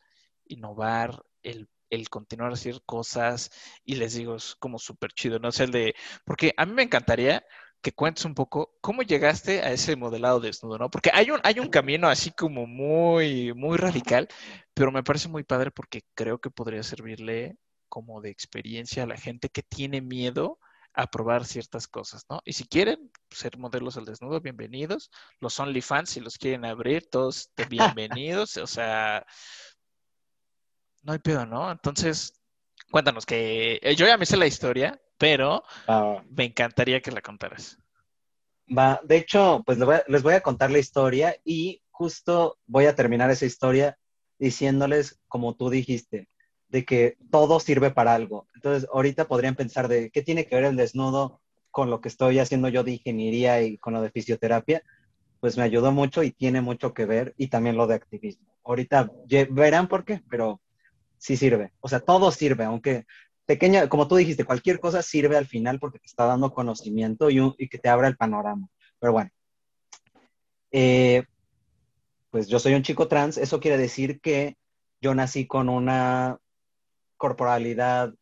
[0.46, 3.50] innovar, el, el continuar a cosas,
[3.84, 5.48] y les digo, es como súper chido, ¿no?
[5.48, 5.94] O el de,
[6.24, 7.44] porque a mí me encantaría
[7.86, 10.90] que cuentes un poco cómo llegaste a ese modelado desnudo, ¿no?
[10.90, 14.26] Porque hay un, hay un camino así como muy, muy radical,
[14.74, 17.58] pero me parece muy padre porque creo que podría servirle
[17.88, 20.58] como de experiencia a la gente que tiene miedo
[20.94, 22.40] a probar ciertas cosas, ¿no?
[22.44, 25.12] Y si quieren ser modelos al desnudo, bienvenidos.
[25.38, 28.56] Los OnlyFans, si los quieren abrir, todos bienvenidos.
[28.56, 29.24] o sea,
[31.04, 31.70] no hay pedo, ¿no?
[31.70, 32.32] Entonces,
[32.90, 35.62] cuéntanos que eh, yo ya me sé la historia, pero
[36.30, 37.78] me encantaría que la contaras.
[38.76, 42.58] Va, de hecho, pues les voy, a, les voy a contar la historia y justo
[42.66, 43.96] voy a terminar esa historia
[44.38, 46.28] diciéndoles, como tú dijiste,
[46.68, 48.48] de que todo sirve para algo.
[48.54, 51.40] Entonces, ahorita podrían pensar de qué tiene que ver el desnudo
[51.70, 54.82] con lo que estoy haciendo yo de ingeniería y con lo de fisioterapia.
[55.40, 58.46] Pues me ayudó mucho y tiene mucho que ver y también lo de activismo.
[58.64, 59.10] Ahorita
[59.50, 60.60] verán por qué, pero
[61.18, 61.72] sí sirve.
[61.80, 63.06] O sea, todo sirve, aunque
[63.46, 67.68] pequeña, como tú dijiste, cualquier cosa sirve al final porque te está dando conocimiento y,
[67.68, 68.68] que te abra el panorama.
[68.98, 69.30] Pero bueno,
[70.72, 71.24] eh,
[72.30, 74.56] pues yo soy un chico trans, eso quiere decir que
[75.00, 76.38] yo nací con una
[77.16, 78.12] corporalidad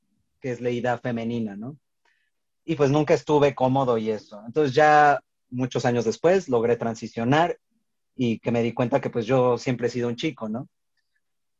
[0.40, 1.78] que es leída femenina, ¿no?
[2.64, 4.42] Y pues nunca estuve cómodo y eso.
[4.46, 5.20] Entonces ya
[5.50, 7.58] muchos años después logré transicionar
[8.14, 10.68] y que me di cuenta que pues yo siempre he sido un chico, ¿no?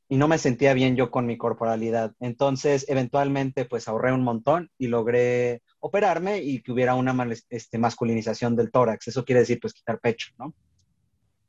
[0.09, 2.13] Y no me sentía bien yo con mi corporalidad.
[2.21, 7.17] Entonces, eventualmente, pues ahorré un montón y logré operarme y que hubiera una
[7.49, 9.09] este, masculinización del tórax.
[9.09, 10.55] Eso quiere decir, pues, quitar pecho, ¿no?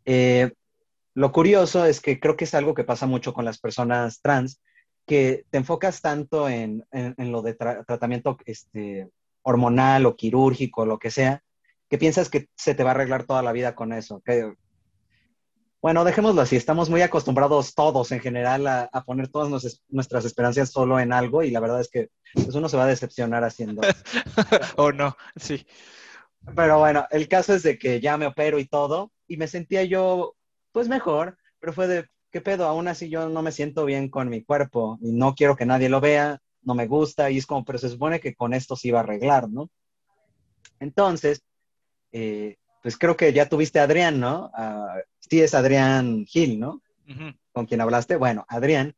[0.06, 0.51] Eh,
[1.16, 4.62] lo curioso es que creo que es algo que pasa mucho con las personas trans,
[5.06, 6.86] que te enfocas tanto en,
[7.18, 9.10] lo de tratamiento este,
[9.43, 11.43] hormonal o quirúrgico, lo que sea,
[11.89, 14.22] que piensas que se te va a arreglar toda la vida con eso.
[15.86, 21.00] Bueno, dejémoslo así, estamos muy acostumbrados todos en general a, poner todas nuestras esperanzas solo
[21.00, 23.84] en algo y la verdad es que pues, uno se va a decepcionar haciendo.
[24.78, 25.68] o no, sí.
[26.56, 29.84] Pero bueno, el caso es de que ya me opero y todo y me sentía
[29.84, 30.36] yo
[30.72, 32.66] pues mejor, pero fue de, ¿qué pedo?
[32.66, 35.88] Aún así yo no me siento bien con mi cuerpo y no quiero que nadie
[35.88, 38.88] lo vea, no me gusta y es como, pero se supone que con esto se
[38.88, 39.70] iba a arreglar, ¿no?
[40.80, 41.44] Entonces,
[42.12, 44.52] eh, pues creo que ya tuviste a Adrián, ¿no?
[45.30, 46.82] Sí es Adrián Gil, ¿no?
[47.52, 48.16] Con quien hablaste.
[48.16, 48.96] Bueno, Adrián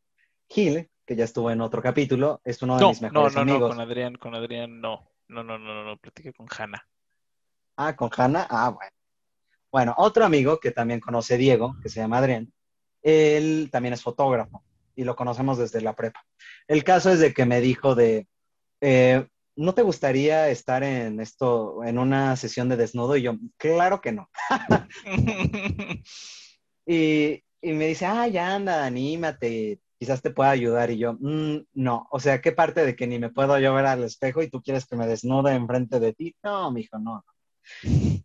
[0.48, 3.70] Gil, que ya estuvo en otro capítulo, es uno de mis mejores no, no, amigos.
[3.70, 5.10] No, con Adrián, con Adrián no.
[5.28, 6.88] No, no, no, no, no, platiqué con Hanna.
[7.76, 8.92] Ah, con Hanna, ah, bueno.
[9.70, 12.52] Bueno, otro amigo que también conoce Diego, que se llama Adrián,
[13.02, 14.64] él también es fotógrafo
[14.96, 16.26] y lo conocemos desde la prepa.
[16.68, 18.28] El caso es de que me dijo de,
[18.82, 23.18] eh, ¿no te gustaría estar en esto, en una sesión de desnudo?
[23.18, 24.30] Y yo, claro que no.
[26.86, 30.92] y, me dice, ah, ya anda, anímate, quizás te pueda ayudar.
[30.92, 33.88] Y yo, mm, no, o sea, ¿qué parte de que ni me puedo yo ver
[33.88, 36.36] al espejo y tú quieres que me desnude enfrente de ti?
[36.44, 37.26] No, mijo, no.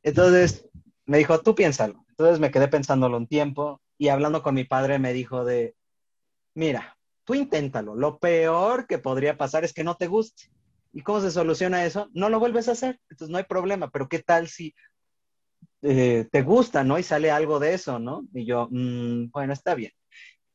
[0.03, 0.69] Entonces
[1.07, 2.05] me dijo, tú piénsalo.
[2.11, 5.75] Entonces me quedé pensándolo un tiempo y hablando con mi padre me dijo de,
[6.55, 7.95] mira, tú inténtalo.
[7.95, 10.51] Lo peor que podría pasar es que no te guste.
[10.93, 12.09] ¿Y cómo se soluciona eso?
[12.13, 13.01] No lo vuelves a hacer.
[13.11, 13.91] Entonces no hay problema.
[13.91, 14.75] Pero ¿qué tal si
[15.83, 16.99] eh, te gusta, ¿no?
[16.99, 18.25] Y sale algo de eso, ¿no?
[18.35, 19.93] Y yo, mm, bueno, está bien.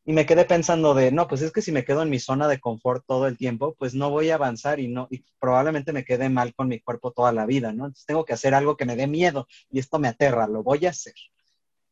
[0.05, 2.47] Y me quedé pensando de, no, pues es que si me quedo en mi zona
[2.47, 6.05] de confort todo el tiempo, pues no voy a avanzar y no, y probablemente me
[6.05, 7.87] quede mal con mi cuerpo toda la vida, ¿no?
[7.87, 10.85] Entonces tengo que hacer algo que me dé miedo y esto me aterra, lo voy
[10.85, 11.13] a hacer.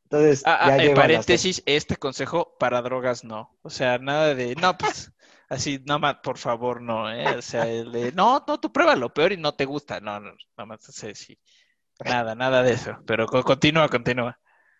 [0.03, 3.57] Entonces, ah, ah en paréntesis, este consejo para drogas no.
[3.63, 5.11] O sea, nada de, no, pues,
[5.49, 7.37] así, no más, por favor, no, ¿eh?
[7.37, 9.99] O sea, de, no, no, tú pruébalo, peor y no te gusta.
[9.99, 11.37] No, no, nada más, sé, sí.
[12.03, 12.97] Nada, nada de eso.
[13.05, 14.37] Pero continúa, continúa.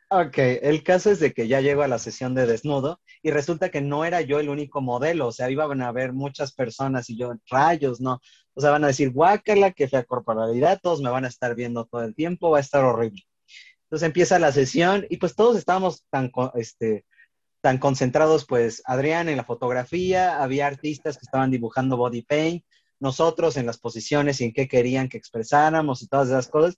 [0.09, 3.70] Ok, el caso es de que ya llego a la sesión de desnudo y resulta
[3.70, 7.18] que no era yo el único modelo, o sea, iban a haber muchas personas y
[7.18, 8.22] yo, rayos, no.
[8.53, 11.86] O sea, van a decir, guácala, que fea corporalidad, todos me van a estar viendo
[11.86, 13.24] todo el tiempo, va a estar horrible.
[13.86, 17.05] Entonces empieza la sesión y pues todos estábamos tan, este,
[17.66, 22.63] tan concentrados, pues Adrián en la fotografía, había artistas que estaban dibujando body paint,
[22.99, 26.78] nosotros en las posiciones y en qué querían que expresáramos y todas esas cosas,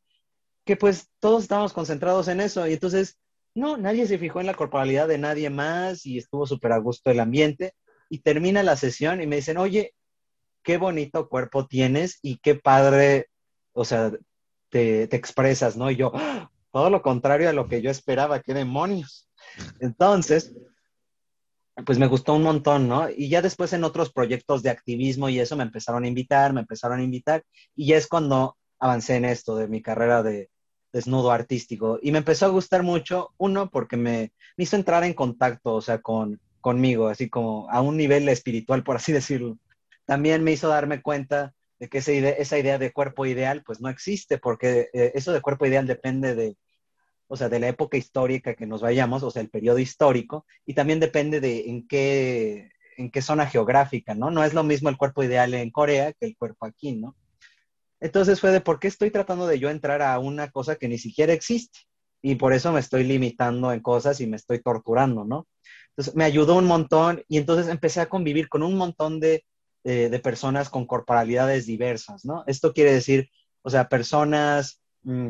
[0.63, 3.19] que pues todos estábamos concentrados en eso y entonces,
[3.53, 7.11] no, nadie se fijó en la corporalidad de nadie más y estuvo súper a gusto
[7.11, 7.73] el ambiente
[8.09, 9.93] y termina la sesión y me dicen, oye,
[10.63, 13.27] qué bonito cuerpo tienes y qué padre,
[13.73, 14.13] o sea,
[14.69, 15.91] te, expresas, ¿no?
[15.91, 16.49] Y yo, ¡ah!
[16.71, 19.27] todo lo contrario a lo que yo esperaba, qué demonios.
[19.81, 20.55] Entonces,
[21.85, 23.09] pues me gustó un montón, ¿no?
[23.09, 26.61] Y ya después en otros proyectos de activismo y eso me empezaron a invitar, me
[26.61, 27.43] empezaron a invitar,
[27.75, 30.49] y ya es cuando avancé en esto de mi carrera de
[30.91, 31.99] desnudo artístico.
[32.01, 36.01] Y me empezó a gustar mucho, uno, porque me, hizo entrar en contacto, o sea,
[36.01, 39.57] con, conmigo, así como a un nivel espiritual, por así decirlo.
[40.05, 44.39] También me hizo darme cuenta de que esa idea, de cuerpo ideal, pues no existe,
[44.39, 46.57] porque eh, eso de cuerpo ideal depende de,
[47.27, 50.73] o sea, de la época histórica que nos vayamos, o sea, el periodo histórico, y
[50.73, 54.31] también depende de en qué, en qué zona geográfica, ¿no?
[54.31, 57.15] No es lo mismo el cuerpo ideal en Corea que el cuerpo aquí, ¿no?
[57.99, 60.97] Entonces fue de por qué estoy tratando de yo entrar a una cosa que ni
[60.97, 61.79] siquiera existe.
[62.21, 65.47] Y por eso me estoy limitando en cosas y me estoy torturando, ¿no?
[65.89, 69.45] Entonces me ayudó un montón y entonces empecé a convivir con un montón de,
[69.83, 72.43] de personas con corporalidades diversas, ¿no?
[72.47, 73.29] Esto quiere decir,
[73.61, 74.81] o sea, personas,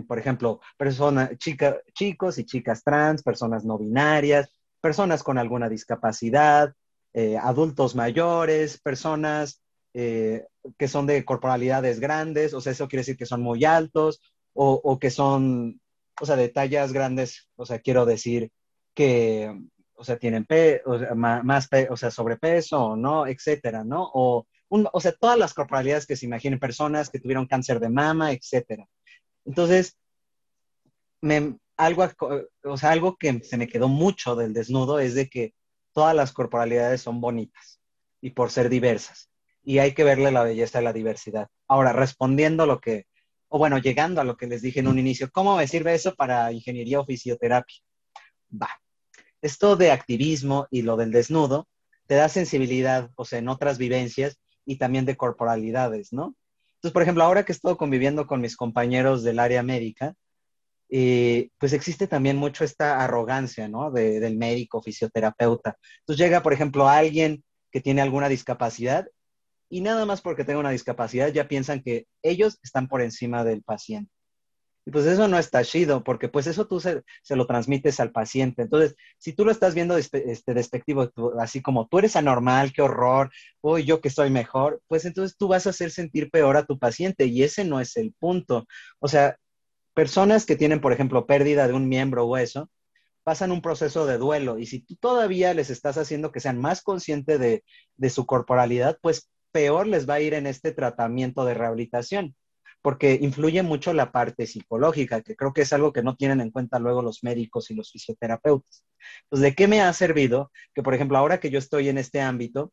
[0.07, 4.49] por ejemplo, personas, chicos y chicas trans, personas no binarias,
[4.81, 6.73] personas con alguna discapacidad,
[7.13, 9.61] eh, adultos mayores, personas
[9.93, 10.45] eh,
[10.77, 14.21] que son de corporalidades grandes, o sea, eso quiere decir que son muy altos
[14.53, 15.79] o, que son,
[16.19, 18.51] o sea, de tallas grandes, o sea, quiero decir
[18.95, 19.55] que,
[19.93, 24.09] o sea, tienen pe o más, o sea, sobrepeso o no, etcétera, ¿no?
[24.13, 28.31] O, o sea, todas las corporalidades que se imaginen, personas que tuvieron cáncer de mama,
[28.31, 28.87] etcétera.
[29.47, 29.97] Entonces,
[31.21, 32.07] me, algo,
[32.63, 35.55] o sea, algo que se me quedó mucho del desnudo es de que
[35.93, 37.79] todas las corporalidades son bonitas
[38.21, 39.29] y por ser diversas
[39.67, 41.49] y hay que verle la belleza de la diversidad.
[41.67, 43.05] Ahora, respondiendo a lo que,
[43.49, 46.15] o bueno, llegando a lo que les dije en un inicio, ¿cómo me sirve eso
[46.15, 47.75] para ingeniería o fisioterapia?
[48.49, 48.69] Va.
[49.41, 51.67] Esto de activismo y lo del desnudo
[52.05, 56.33] te da sensibilidad, o sea, en otras vivencias y también de corporalidades, ¿no?
[56.77, 60.13] Entonces, por ejemplo, ahora que he estado conviviendo con mis compañeros del área médica,
[60.89, 63.91] eh, pues existe también mucho esta arrogancia, ¿no?
[63.91, 65.77] del médico, fisioterapeuta.
[65.99, 69.07] Entonces llega, por ejemplo, alguien que tiene alguna discapacidad
[69.69, 73.63] y nada más porque tenga una discapacidad ya piensan que ellos están por encima del
[73.63, 74.11] paciente.
[74.87, 78.61] Y pues eso no está chido, porque pues eso tú se, lo transmites al paciente.
[78.61, 81.11] Entonces, si tú lo estás viendo este, despectivo,
[81.41, 83.29] así como tú eres anormal, qué horror,
[83.59, 86.79] o yo que soy mejor, pues entonces tú vas a hacer sentir peor a tu
[86.79, 88.65] paciente y ese no es el punto.
[88.99, 89.35] O sea,
[89.93, 92.69] personas que tienen, por ejemplo, pérdida de un miembro o eso,
[93.25, 96.81] pasan un proceso de duelo y si tú todavía les estás haciendo que sean más
[96.81, 97.61] conscientes
[97.97, 102.37] de su corporalidad, pues peor les va a ir en este tratamiento de rehabilitación,
[102.81, 106.51] porque influye mucho la parte psicológica, que creo que es algo que no tienen en
[106.51, 108.85] cuenta luego los médicos y los fisioterapeutas.
[109.29, 110.51] Pues, ¿de qué me ha servido?
[110.73, 112.71] Que, por ejemplo, ahora que yo estoy en este ámbito,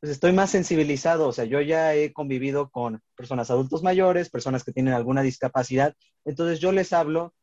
[0.00, 4.62] pues estoy más sensibilizado, o sea, yo ya he convivido con personas adultos mayores, personas
[4.62, 5.94] que tienen alguna discapacidad,
[6.26, 7.34] entonces yo les hablo,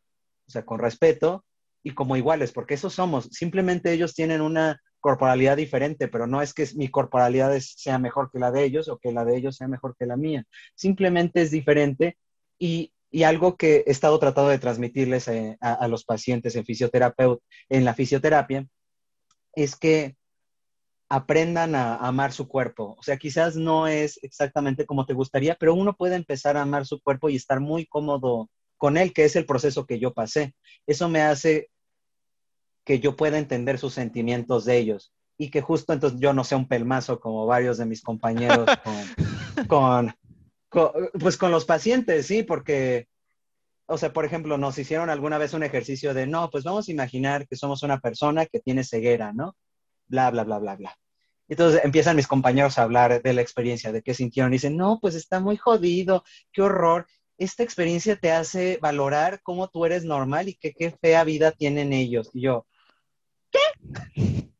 [0.48, 1.44] o sea, con respeto
[1.82, 6.54] y como iguales, porque eso somos, simplemente ellos tienen una corporalidad diferente, pero no es
[6.54, 9.68] que mi corporalidad sea mejor que la de ellos o que la de ellos sea
[9.68, 10.46] mejor que la mía.
[10.76, 12.18] Simplemente es diferente
[12.58, 12.94] y,
[13.26, 17.94] algo que he estado tratando de transmitirles eh, a, los pacientes en fisioterapeuta, en la
[17.94, 18.66] fisioterapia,
[19.54, 20.16] es que
[21.10, 22.96] aprendan a, amar su cuerpo.
[22.98, 26.86] O sea, quizás no es exactamente como te gustaría, pero uno puede empezar a amar
[26.86, 30.56] su cuerpo y estar muy cómodo con él, que es el proceso que yo pasé.
[30.88, 31.71] Eso me hace
[32.84, 36.58] que yo pueda entender sus sentimientos de ellos y que justo entonces yo no sea
[36.58, 38.68] un pelmazo como varios de mis compañeros
[39.68, 40.14] con,
[41.20, 43.08] pues con los pacientes, sí, porque,
[43.88, 46.92] o sea, por ejemplo, nos hicieron alguna vez un ejercicio de, no, pues vamos a
[46.92, 49.56] imaginar que somos una persona que tiene ceguera, ¿no?
[50.08, 50.98] Bla, bla, bla, bla, bla.
[51.52, 54.54] Entonces empiezan mis compañeros a hablar de la experiencia, de qué sintieron.
[54.54, 56.24] Y dicen, no, pues está muy jodido,
[56.54, 57.08] qué horror.
[57.38, 61.92] Esta experiencia te hace valorar cómo tú eres normal y que qué fea vida tienen
[61.92, 62.30] ellos.
[62.34, 62.68] Y yo,
[63.52, 64.52] ¿qué?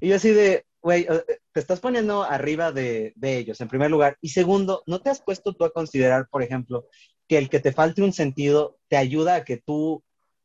[0.00, 4.18] Y yo así de, güey, eh, te estás poniendo arriba de, ellos, en primer lugar.
[4.20, 6.86] Y segundo, ¿no te has puesto tú a considerar, por ejemplo,
[7.26, 10.04] que el que te falte un sentido te ayuda a que tú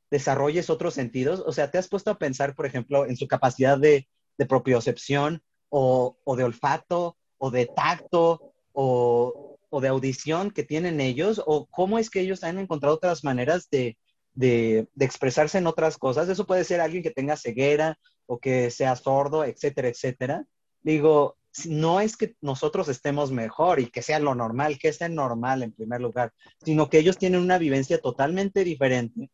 [0.09, 1.43] desarrolles otros sentidos?
[1.45, 4.07] O sea, ¿te has puesto a pensar, por ejemplo, en su capacidad de,
[4.37, 11.01] de propiocepción o, o, de olfato o de tacto o, o de audición que tienen
[11.01, 11.41] ellos?
[11.45, 13.97] ¿O cómo es que ellos han encontrado otras maneras de,
[14.33, 16.29] de, expresarse en otras cosas.
[16.29, 20.45] Eso puede ser alguien que tenga ceguera o que sea sordo, etcétera, etcétera.
[20.81, 25.63] Digo, no es que nosotros estemos mejor y que sea lo normal, que sea normal
[25.63, 26.31] en primer lugar,
[26.63, 29.29] sino que ellos tienen una vivencia totalmente diferente,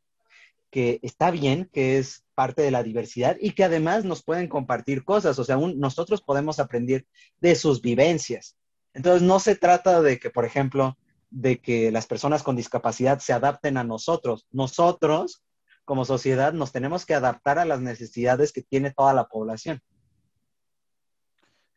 [0.71, 5.03] que está bien, que es parte de la diversidad y que además nos pueden compartir
[5.03, 7.05] cosas, o sea, nosotros podemos aprender
[7.39, 8.55] de sus vivencias.
[8.93, 10.97] Entonces, no se trata de que, por ejemplo,
[11.29, 14.47] de que las personas con discapacidad se adapten a nosotros.
[14.51, 15.43] Nosotros
[15.85, 19.81] como sociedad nos tenemos que adaptar a las necesidades que tiene toda la población.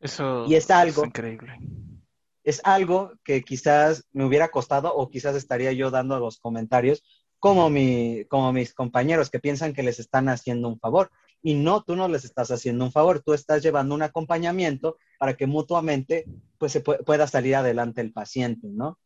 [0.00, 1.58] Eso y es algo increíble.
[2.42, 7.04] Es algo que quizás me hubiera costado o quizás estaría yo dando los comentarios
[7.38, 11.10] como, mi, como mis compañeros que piensan que les están haciendo un favor.
[11.42, 15.36] Y no, tú no les estás haciendo un favor, tú estás llevando un acompañamiento para
[15.36, 16.24] que mutuamente
[16.56, 18.98] pues, se pueda salir adelante el paciente, ¿no?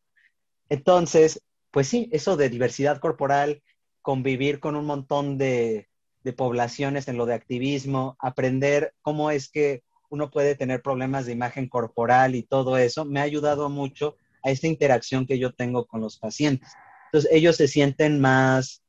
[0.72, 3.62] Entonces, pues sí, eso de diversidad corporal,
[4.00, 5.90] convivir con un montón de,
[6.34, 11.68] poblaciones en lo de activismo, aprender cómo es que uno puede tener problemas de imagen
[11.68, 16.00] corporal y todo eso, me ha ayudado mucho a esta interacción que yo tengo con
[16.00, 16.72] los pacientes.
[17.06, 18.82] Entonces ellos se sienten más,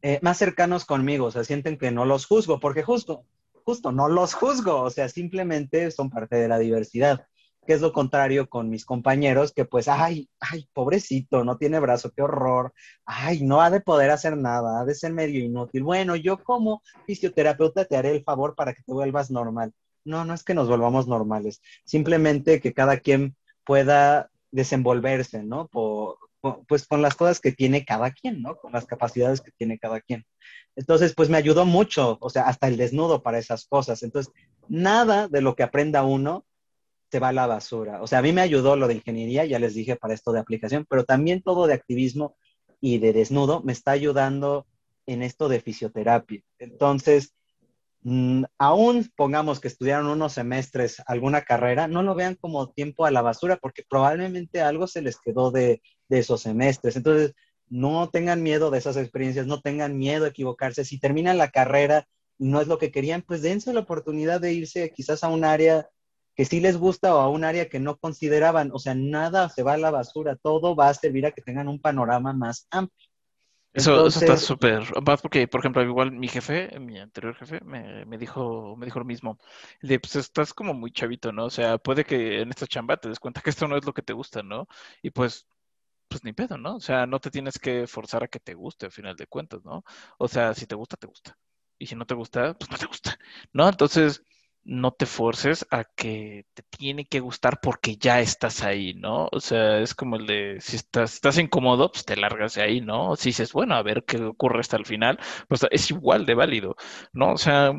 [0.00, 3.26] eh, más cercanos conmigo, o sea, sienten que no los juzgo, porque justo,
[3.64, 7.26] justo, no los juzgo, o sea, simplemente son parte de la diversidad,
[7.68, 12.10] que es lo contrario con mis compañeros, que pues, ay, ay, pobrecito, no tiene brazo,
[12.16, 12.72] qué horror,
[13.04, 15.82] ay, no ha de poder hacer nada, ha de ser medio inútil.
[15.82, 19.74] Bueno, yo como fisioterapeuta te haré el favor para que te vuelvas normal.
[20.02, 25.68] No, no es que nos volvamos normales, simplemente que cada quien pueda desenvolverse, ¿no?
[25.68, 28.56] Pues con las cosas que tiene cada quien, ¿no?
[28.56, 30.24] Con las capacidades que tiene cada quien.
[30.74, 34.02] Entonces, pues me ayudó mucho, o sea, hasta el desnudo para esas cosas.
[34.02, 34.32] Entonces,
[34.68, 36.46] nada de lo que aprenda uno
[37.10, 38.02] se va a la basura.
[38.02, 40.40] O sea, a mí me ayudó lo de ingeniería, ya les dije, para esto de
[40.40, 42.36] aplicación, pero también todo de activismo
[42.80, 44.66] y de desnudo me está ayudando
[45.06, 46.42] en esto de fisioterapia.
[46.58, 47.34] Entonces,
[48.02, 53.10] Mm, aún pongamos que estudiaron unos semestres alguna carrera, no lo vean como tiempo a
[53.10, 56.96] la basura porque probablemente algo se les quedó de, esos semestres.
[56.96, 57.34] Entonces,
[57.68, 60.84] no tengan miedo de esas experiencias, no tengan miedo de equivocarse.
[60.84, 64.54] Si terminan la carrera y no es lo que querían, pues dense la oportunidad de
[64.54, 65.88] irse quizás a un área
[66.38, 68.70] que sí les gusta o a un área que no consideraban.
[68.72, 71.66] O sea, nada se va a la basura, todo va a servir a que tengan
[71.66, 73.08] un panorama más amplio.
[73.72, 74.84] Eso, eso está súper.
[75.20, 79.04] Porque, por ejemplo, igual mi jefe, mi anterior jefe, me, me, dijo, me dijo lo
[79.04, 79.36] mismo.
[79.82, 81.46] De, pues estás como muy chavito, ¿no?
[81.46, 83.92] O sea, puede que en esta chamba te des cuenta que esto no es lo
[83.92, 84.68] que te gusta, ¿no?
[85.02, 85.48] Y pues,
[86.06, 86.76] pues ni pedo, ¿no?
[86.76, 89.64] O sea, no te tienes que forzar a que te guste al final de cuentas,
[89.64, 89.82] ¿no?
[90.18, 91.36] O sea, si te gusta, te gusta.
[91.80, 93.18] Y si no te gusta, pues no te gusta,
[93.52, 93.68] ¿no?
[93.68, 94.22] Entonces,
[94.68, 99.28] no te forces a que te tiene que gustar porque ya estás ahí, ¿no?
[99.32, 102.80] O sea, es como el de, si estás, estás incómodo, pues te largas de ahí,
[102.82, 103.16] ¿no?
[103.16, 106.76] Si dices, bueno, a ver qué ocurre hasta el final, pues es igual de válido,
[107.14, 107.32] ¿no?
[107.32, 107.72] O sea,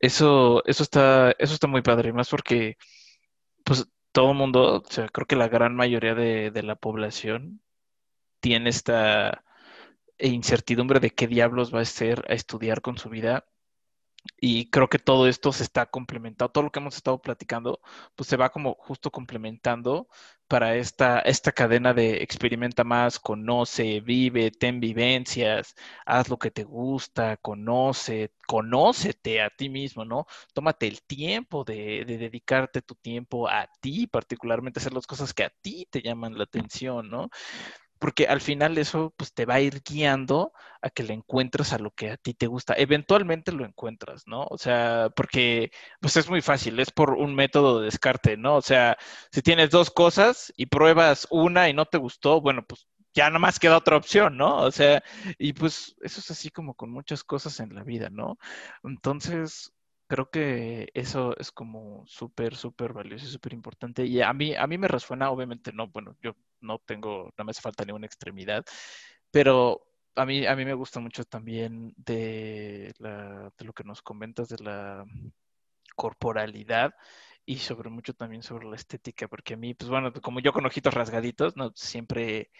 [0.00, 2.76] eso, eso está, eso está muy padre, más porque,
[3.64, 7.62] pues, todo el mundo, o sea, creo que la gran mayoría de, de la población
[8.40, 9.44] tiene esta
[10.18, 13.46] incertidumbre de qué diablos va a ser a estudiar con su vida
[14.40, 17.80] y creo que todo esto se está complementando, todo lo que hemos estado platicando,
[18.14, 20.08] pues se va como justo complementando
[20.48, 25.74] para esta, esta cadena de experimenta más, conoce, vive, ten vivencias,
[26.04, 30.26] haz lo que te gusta, conoce, conócete a ti mismo, ¿no?
[30.54, 35.44] Tómate el tiempo de, de dedicarte tu tiempo a ti, particularmente hacer las cosas que
[35.44, 37.28] a ti te llaman la atención, ¿no?
[37.98, 41.78] Porque al final eso pues te va a ir guiando a que le encuentres a
[41.78, 42.74] lo que a ti te gusta.
[42.76, 44.46] Eventualmente lo encuentras, ¿no?
[44.50, 45.70] O sea, porque
[46.00, 48.56] pues es muy fácil, es por un método de descarte, ¿no?
[48.56, 48.96] O sea,
[49.32, 53.58] si tienes dos cosas y pruebas una y no te gustó, bueno, pues ya más
[53.58, 54.58] queda otra opción, ¿no?
[54.58, 55.02] O sea,
[55.38, 58.38] y pues eso es así como con muchas cosas en la vida, ¿no?
[58.84, 59.72] Entonces,
[60.06, 64.04] creo que eso es como súper, súper valioso y súper importante.
[64.06, 67.50] Y a mí, a mí me resuena, obviamente no, bueno, yo no tengo, no me
[67.50, 68.64] hace falta ninguna extremidad,
[69.30, 69.86] pero
[70.16, 74.48] a mí, a mí me gusta mucho también de, la, de lo que nos comentas
[74.48, 75.04] de la
[75.96, 76.94] corporalidad
[77.44, 80.66] y sobre mucho también sobre la estética, porque a mí, pues bueno, como yo con
[80.66, 82.50] ojitos rasgaditos, no siempre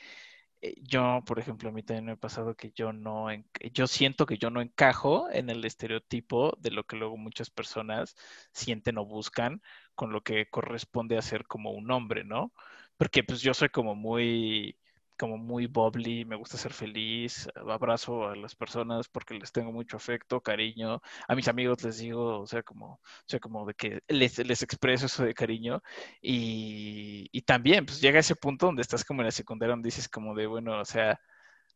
[0.83, 3.29] yo, por ejemplo, a mí también me ha pasado que yo no,
[3.73, 8.17] yo siento que yo no encajo en el estereotipo de lo que luego muchas personas
[8.53, 9.63] sienten o buscan
[9.95, 12.53] con lo que corresponde a ser como un hombre, ¿no?
[12.97, 14.79] Porque pues yo soy como muy,
[15.17, 19.97] como muy bubbly, me gusta ser feliz, abrazo a las personas porque les tengo mucho
[19.97, 24.01] afecto, cariño, a mis amigos les digo, o sea, como, o sea, como de que
[24.09, 25.83] les, les expreso eso de cariño.
[26.21, 30.09] Y, y también, pues llega ese punto donde estás como en la secundaria donde dices
[30.09, 31.19] como de, bueno, o sea,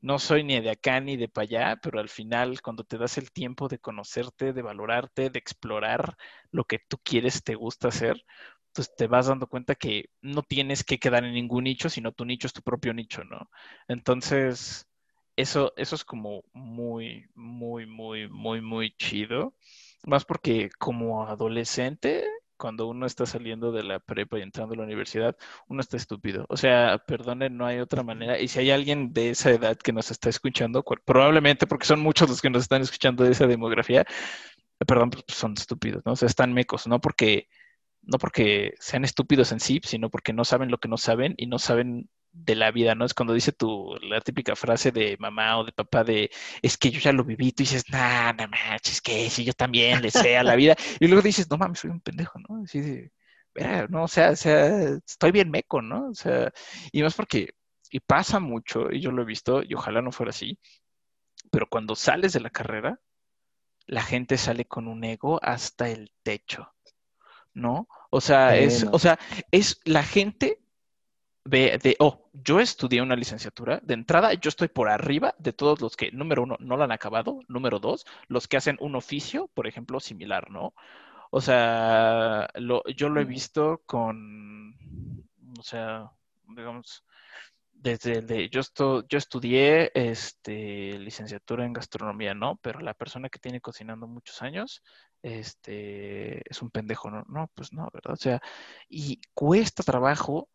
[0.00, 3.18] no soy ni de acá ni de para allá, pero al final cuando te das
[3.18, 6.16] el tiempo de conocerte, de valorarte, de explorar
[6.50, 8.24] lo que tú quieres, te gusta hacer,
[8.74, 12.24] pues te vas dando cuenta que no tienes que quedar en ningún nicho, sino tu
[12.24, 13.50] nicho es tu propio nicho, ¿no?
[13.88, 14.86] Entonces,
[15.36, 19.54] eso, eso es como muy, muy, muy, muy, muy chido.
[20.04, 22.24] Más porque como adolescente,
[22.56, 25.36] cuando uno está saliendo de la prepa y entrando a la universidad,
[25.68, 26.46] uno está estúpido.
[26.48, 28.38] O sea, perdonen, no hay otra manera.
[28.38, 32.28] Y si hay alguien de esa edad que nos está escuchando, probablemente porque son muchos
[32.28, 34.04] los que nos están escuchando de esa demografía,
[34.86, 36.12] perdón, pues son estúpidos, ¿no?
[36.12, 37.48] O sea, están mecos, no porque
[38.02, 41.46] no porque sean estúpidos en sí, sino porque no saben lo que no saben y
[41.46, 43.04] no saben de la vida, ¿no?
[43.04, 46.30] Es cuando dice tu, la típica frase de mamá o de papá de,
[46.62, 50.00] es que yo ya lo viví, tú dices, nah, no manches, que si yo también
[50.02, 52.62] le sé a la vida, y luego dices, no mames, soy un pendejo, ¿no?
[52.64, 53.12] Así de,
[53.88, 54.66] no, o sea, o sea,
[55.06, 56.08] estoy bien meco, ¿no?
[56.10, 56.52] O sea,
[56.92, 57.54] y más porque,
[57.90, 60.58] y pasa mucho, y yo lo he visto, y ojalá no fuera así,
[61.50, 63.00] pero cuando sales de la carrera,
[63.86, 66.72] la gente sale con un ego hasta el techo,
[67.54, 67.88] ¿no?
[68.10, 69.18] O sea, es, o sea,
[69.50, 70.60] es la gente
[71.44, 75.80] ve de, oh, yo estudié una licenciatura, de entrada yo estoy por arriba de todos
[75.80, 79.48] los que, número uno, no la han acabado, número dos, los que hacen un oficio,
[79.54, 80.74] por ejemplo, similar, ¿no?
[81.30, 84.74] O sea, lo, yo lo he visto con,
[85.58, 86.10] o sea,
[86.48, 87.04] digamos,
[87.72, 88.60] desde el de, yo,
[89.08, 92.56] yo estudié este, licenciatura en gastronomía, ¿no?
[92.62, 94.82] Pero la persona que tiene cocinando muchos años,
[95.22, 97.24] este, es un pendejo, ¿no?
[97.28, 98.14] No, pues no, ¿verdad?
[98.14, 98.40] O sea,
[98.88, 100.48] y cuesta trabajo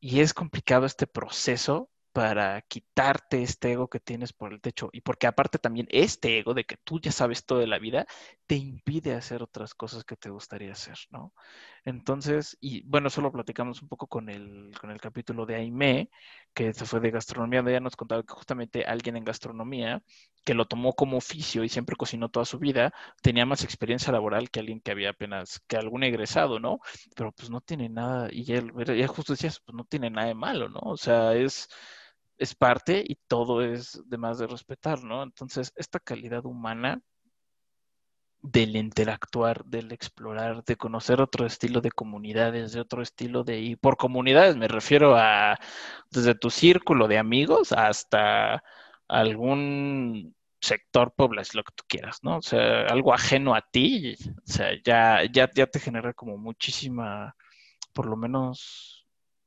[0.00, 5.00] y es complicado este proceso para quitarte este ego que tienes por el techo y
[5.00, 8.06] porque aparte también este ego de que tú ya sabes todo de la vida
[8.52, 11.32] te impide hacer otras cosas que te gustaría hacer, ¿no?
[11.86, 16.10] Entonces, y bueno, solo platicamos un poco con el, con el capítulo de Aime,
[16.52, 20.02] que se fue de gastronomía, donde ella nos contaba que justamente alguien en gastronomía
[20.44, 22.92] que lo tomó como oficio y siempre cocinó toda su vida,
[23.22, 26.80] tenía más experiencia laboral que alguien que había apenas, que algún egresado, ¿no?
[27.16, 28.70] Pero pues no tiene nada, y él,
[29.08, 30.80] justo decía, pues no tiene nada de malo, ¿no?
[30.82, 31.70] O sea, es
[32.36, 35.22] es parte y todo es de más de respetar, ¿no?
[35.22, 37.00] Entonces, esta calidad humana
[38.42, 43.60] del interactuar, del explorar, de conocer otro estilo de comunidades, de otro estilo de...
[43.60, 45.58] Y por comunidades me refiero a
[46.10, 48.62] desde tu círculo de amigos hasta
[49.08, 52.38] algún sector poblacional, lo que tú quieras, ¿no?
[52.38, 57.34] O sea, algo ajeno a ti, o sea, ya, ya, ya te genera como muchísima,
[57.92, 59.01] por lo menos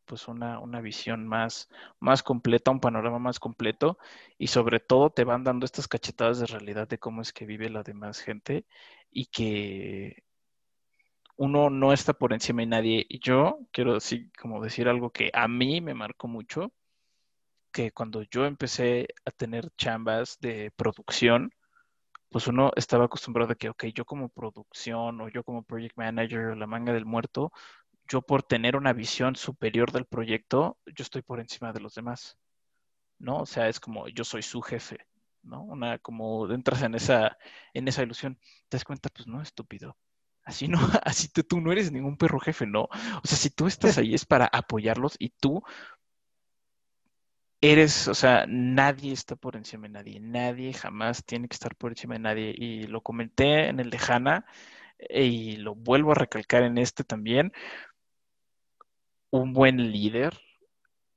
[0.06, 3.98] pues una, una visión más, más completa, un panorama más completo
[4.38, 7.70] y sobre todo te van dando estas cachetadas de realidad de cómo es que vive
[7.70, 8.66] la demás gente
[9.12, 10.24] y que
[11.38, 13.06] uno no está por encima de nadie.
[13.10, 16.72] Y yo quiero decir, como decir algo que a mí me marcó mucho,
[17.72, 21.52] que cuando yo empecé a tener chambas de producción,
[22.30, 26.48] pues uno estaba acostumbrado a que, ok, yo como producción o yo como project manager
[26.48, 27.52] o la manga del muerto,
[28.08, 32.38] yo por tener una visión superior del proyecto, yo estoy por encima de los demás,
[33.20, 33.40] ¿no?
[33.40, 34.98] O sea, es como yo soy su jefe,
[35.44, 35.64] ¿no?
[35.64, 37.38] Una, como entras en esa,
[37.74, 38.40] en esa ilusión,
[38.70, 39.98] te das cuenta, pues no, estúpido.
[40.44, 42.84] Así no, así tú, tú no eres ningún perro jefe, no.
[42.84, 45.64] O sea, si tú estás ahí es para apoyarlos y tú
[47.62, 51.92] eres, o sea, nadie está por encima de nadie, nadie jamás tiene que estar por
[51.92, 52.56] encima de nadie.
[52.56, 54.46] Y lo comenté en el de Hanna
[55.10, 57.52] y lo vuelvo a recalcar en este también
[59.38, 60.40] un buen líder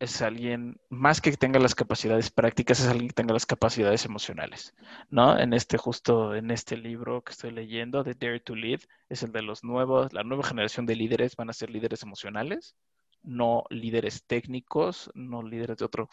[0.01, 4.75] es alguien, más que tenga las capacidades prácticas, es alguien que tenga las capacidades emocionales,
[5.11, 5.37] ¿no?
[5.39, 9.33] En este, justo en este libro que estoy leyendo, de Dare to Lead, es el
[9.33, 12.77] de los nuevos, la nueva generación de líderes van a ser líderes emocionales,
[13.23, 16.09] no líderes técnicos, no líderes de otro.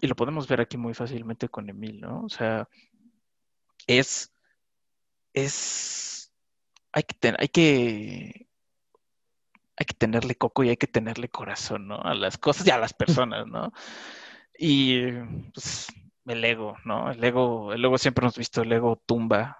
[0.00, 2.24] Y lo podemos ver aquí muy fácilmente con Emil, ¿no?
[2.24, 2.68] O sea,
[3.86, 4.32] es,
[5.32, 6.32] es,
[6.92, 8.49] hay que, hay que
[9.80, 12.02] hay que tenerle coco y hay que tenerle corazón, ¿no?
[12.02, 13.72] A las cosas y a las personas, ¿no?
[14.58, 15.10] Y
[15.54, 15.86] pues
[16.26, 17.10] el ego, ¿no?
[17.10, 19.56] El ego, el ego siempre hemos visto, el ego tumba,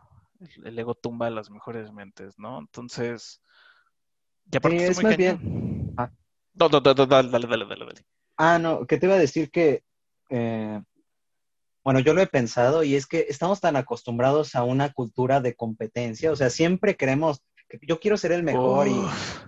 [0.63, 2.59] el ego tumba a las mejores mentes, ¿no?
[2.59, 3.41] Entonces,
[4.45, 5.95] ya sí, es muy bien.
[5.97, 6.11] Ah.
[6.53, 8.05] No, no, no, dale, dale, dale, dale.
[8.37, 9.85] Ah, no, que te iba a decir que,
[10.29, 10.83] eh,
[11.83, 15.55] bueno, yo lo he pensado y es que estamos tan acostumbrados a una cultura de
[15.55, 17.43] competencia, o sea, siempre queremos
[17.83, 18.95] yo quiero ser el mejor y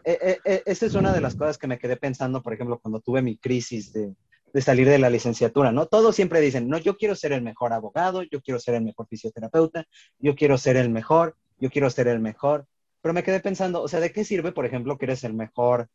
[0.04, 3.22] eh, esa es una de las cosas que me quedé pensando, por ejemplo, cuando tuve
[3.22, 4.14] mi crisis de,
[4.60, 5.86] salir de la licenciatura, ¿no?
[5.86, 9.06] Todos siempre dicen, no, yo quiero ser el mejor abogado, yo quiero ser el mejor
[9.08, 9.86] fisioterapeuta,
[10.18, 12.66] yo quiero ser el mejor, yo quiero ser el mejor,
[13.00, 15.88] pero me quedé pensando, o sea, ¿de qué sirve, por ejemplo, que eres el mejor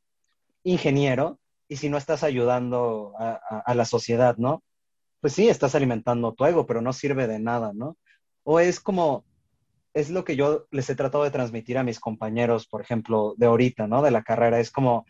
[0.64, 4.64] ingeniero y si no estás ayudando a la sociedad, ¿no?
[5.20, 7.98] Pues sí, estás alimentando tu ego, pero no sirve de nada, ¿no?
[8.44, 9.26] O es como,
[10.00, 13.48] es lo que yo les he tratado de transmitir a mis compañeros, por ejemplo, de
[13.48, 14.02] ahorita, ¿no?
[14.02, 14.60] De la carrera.
[14.60, 15.06] Es como,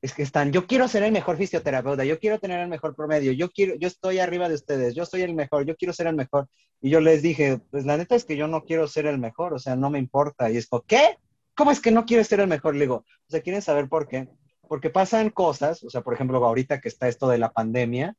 [0.00, 3.32] es que están, yo quiero ser el mejor fisioterapeuta, yo quiero tener el mejor promedio,
[3.32, 6.16] yo quiero, yo estoy arriba de ustedes, yo soy el mejor, yo quiero ser el
[6.16, 6.48] mejor.
[6.80, 9.52] Y yo les dije, pues la neta es que yo no quiero ser el mejor,
[9.52, 10.50] o sea, no me importa.
[10.50, 11.18] Y es como, ¿qué?
[11.54, 12.74] ¿cómo es que no quieres ser el mejor?
[12.74, 14.28] Le digo, o sea, ¿quieren saber por qué?
[14.66, 18.16] Porque pasan cosas, o sea, por ejemplo, ahorita que está esto de la pandemia,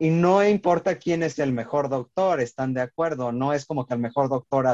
[0.00, 3.92] y no importa quién es el mejor doctor, están de acuerdo, no es como que
[3.92, 4.66] el mejor doctor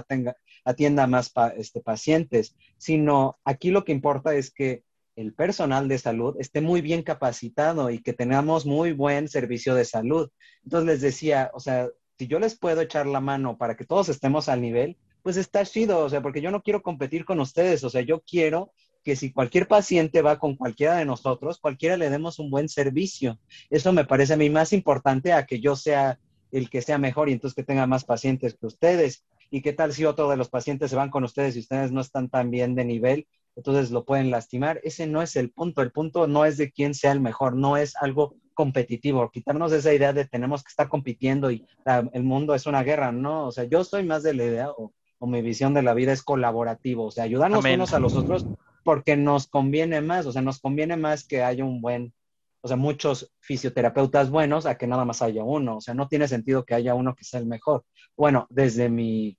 [0.64, 4.84] atienda más este, pacientes, sino aquí lo que importa es que
[5.16, 9.84] el personal de salud esté muy bien capacitado y que tengamos muy buen servicio de
[9.84, 10.30] salud.
[10.62, 14.08] Entonces les decía, o sea, si yo les puedo echar la mano para que todos
[14.08, 17.82] estemos al nivel, pues está chido, o sea, porque yo no quiero competir con ustedes,
[17.82, 18.70] o sea, yo quiero
[19.06, 23.38] que si cualquier paciente va con cualquiera de nosotros, cualquiera le demos un buen servicio.
[23.70, 26.18] Eso me parece a mí más importante a que yo sea
[26.50, 29.24] el que sea mejor y entonces que tenga más pacientes que ustedes.
[29.48, 32.00] ¿Y qué tal si otro de los pacientes se van con ustedes y ustedes no
[32.00, 33.28] están tan bien de nivel?
[33.54, 34.80] Entonces lo pueden lastimar.
[34.82, 35.82] Ese no es el punto.
[35.82, 39.30] El punto no es de quién sea el mejor, no es algo competitivo.
[39.30, 41.64] Quitarnos esa idea de tenemos que estar compitiendo y
[42.12, 43.46] el mundo es una guerra, ¿no?
[43.46, 46.22] O sea, yo soy más de la idea o, mi visión de la vida es
[46.22, 48.46] colaborativo, o sea, ayudarnos unos a los otros
[48.86, 52.14] porque nos conviene más, o sea, nos conviene más que haya un buen,
[52.60, 56.28] o sea, muchos fisioterapeutas buenos a que nada más haya uno, o sea, no tiene
[56.28, 57.84] sentido que haya uno que sea el mejor.
[58.16, 59.36] Bueno, desde mi,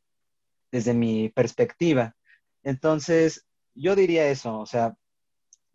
[0.69, 2.13] desde mi perspectiva.
[2.61, 4.97] Entonces, yo diría eso, o sea,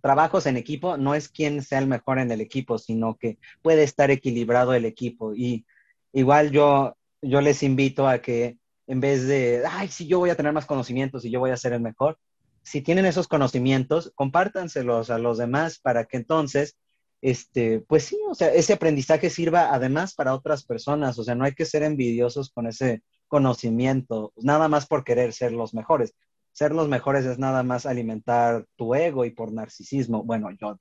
[0.03, 3.85] trabajos en equipo no es quién sea el mejor en el equipo, sino que puede
[3.85, 5.35] estar equilibrado el equipo.
[5.35, 5.65] Y
[6.13, 10.37] igual yo, yo les invito a que en vez de, ay, si yo voy a
[10.37, 12.19] tener más conocimientos y yo voy a ser el mejor,
[12.63, 16.77] si tienen esos conocimientos, compártanselos a los demás para que entonces,
[17.21, 21.45] este, pues sí, o sea, ese aprendizaje sirva además para otras personas, o sea, no
[21.45, 26.15] hay que ser envidiosos con ese conocimiento, nada más por querer ser los mejores.
[26.53, 30.23] Ser los mejores es nada más alimentar tu ego y por narcisismo.
[30.23, 30.77] Bueno, yo.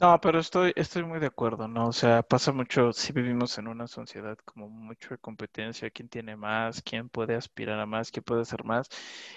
[0.00, 1.88] No, pero estoy, estoy muy de acuerdo, ¿no?
[1.88, 6.36] O sea, pasa mucho, si vivimos en una sociedad como mucho de competencia, quién tiene
[6.36, 8.88] más, quién puede aspirar a más, quién puede hacer más.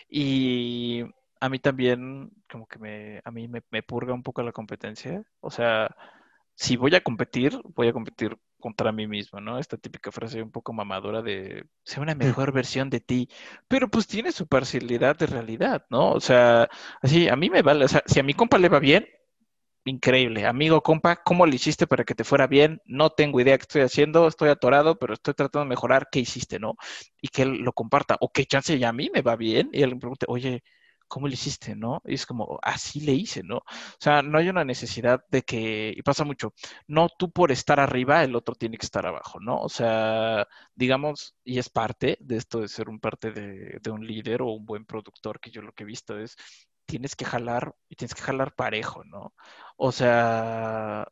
[0.10, 1.04] Y
[1.42, 5.24] a mí también, como que me, a mí me, purga un poco la competencia.
[5.42, 5.96] O sea,
[6.56, 9.58] si voy a competir, voy a competir contra mí mismo, ¿no?
[9.58, 13.28] Esta típica frase un poco mamadora de, sea una mejor versión de ti,
[13.68, 16.12] pero pues tiene su parcialidad de realidad, ¿no?
[16.12, 16.70] O sea,
[17.02, 19.08] así, a mí me vale, o sea, si a mi compa le va bien,
[19.86, 20.46] increíble.
[20.46, 22.82] Amigo, compa, ¿cómo le hiciste para que te fuera bien?
[22.86, 26.10] No tengo idea qué estoy haciendo, estoy atorado, pero estoy tratando de mejorar.
[26.12, 26.76] ¿Qué hiciste, no?
[27.22, 28.18] Y que él lo comparta.
[28.22, 29.70] O qué chance ya a mí me va bien.
[29.74, 30.64] Y él me pregunte, oye,
[31.12, 32.02] ¿cómo le hiciste, no?
[32.06, 33.58] Es como, así le hice, ¿no?
[33.58, 33.64] O
[34.00, 36.54] sea, no hay una necesidad de que, y pasa mucho,
[36.88, 39.60] no tú por estar arriba, el otro tiene que estar abajo, ¿no?
[39.62, 44.08] O sea, digamos, y es parte de esto de ser un parte de, de un
[44.08, 46.38] líder o un buen productor, que yo lo que he visto es,
[46.86, 49.34] tienes que jalar, y tienes que jalar parejo, ¿no?
[49.78, 51.08] O sea,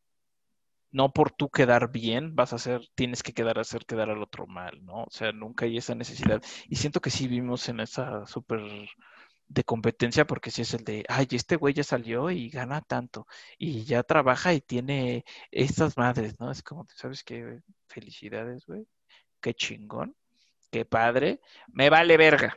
[0.92, 4.24] no por tú quedar bien vas a hacer, tienes que quedar a hacer quedar al
[4.24, 5.04] otro mal, ¿no?
[5.04, 6.42] O sea, nunca hay esa necesidad.
[6.68, 8.62] Y siento que sí vimos en esa súper
[9.50, 13.28] de competencia porque si es el de, ay, este güey ya salió y gana tanto
[13.58, 16.52] y ya trabaja y tiene estas madres, ¿no?
[16.52, 17.62] Es como, ¿sabes qué?
[17.88, 18.88] Felicidades, güey.
[19.42, 20.16] Qué chingón,
[20.72, 21.42] qué padre.
[21.68, 22.54] Me vale verga,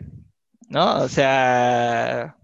[0.68, 1.03] ¿no?
[1.03, 2.36] O sea,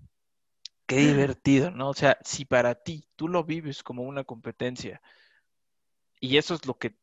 [0.87, 1.91] qué divertido, ¿no?
[1.91, 5.03] O sea, si para ti tú lo vives como una competencia
[6.21, 6.97] y eso es lo que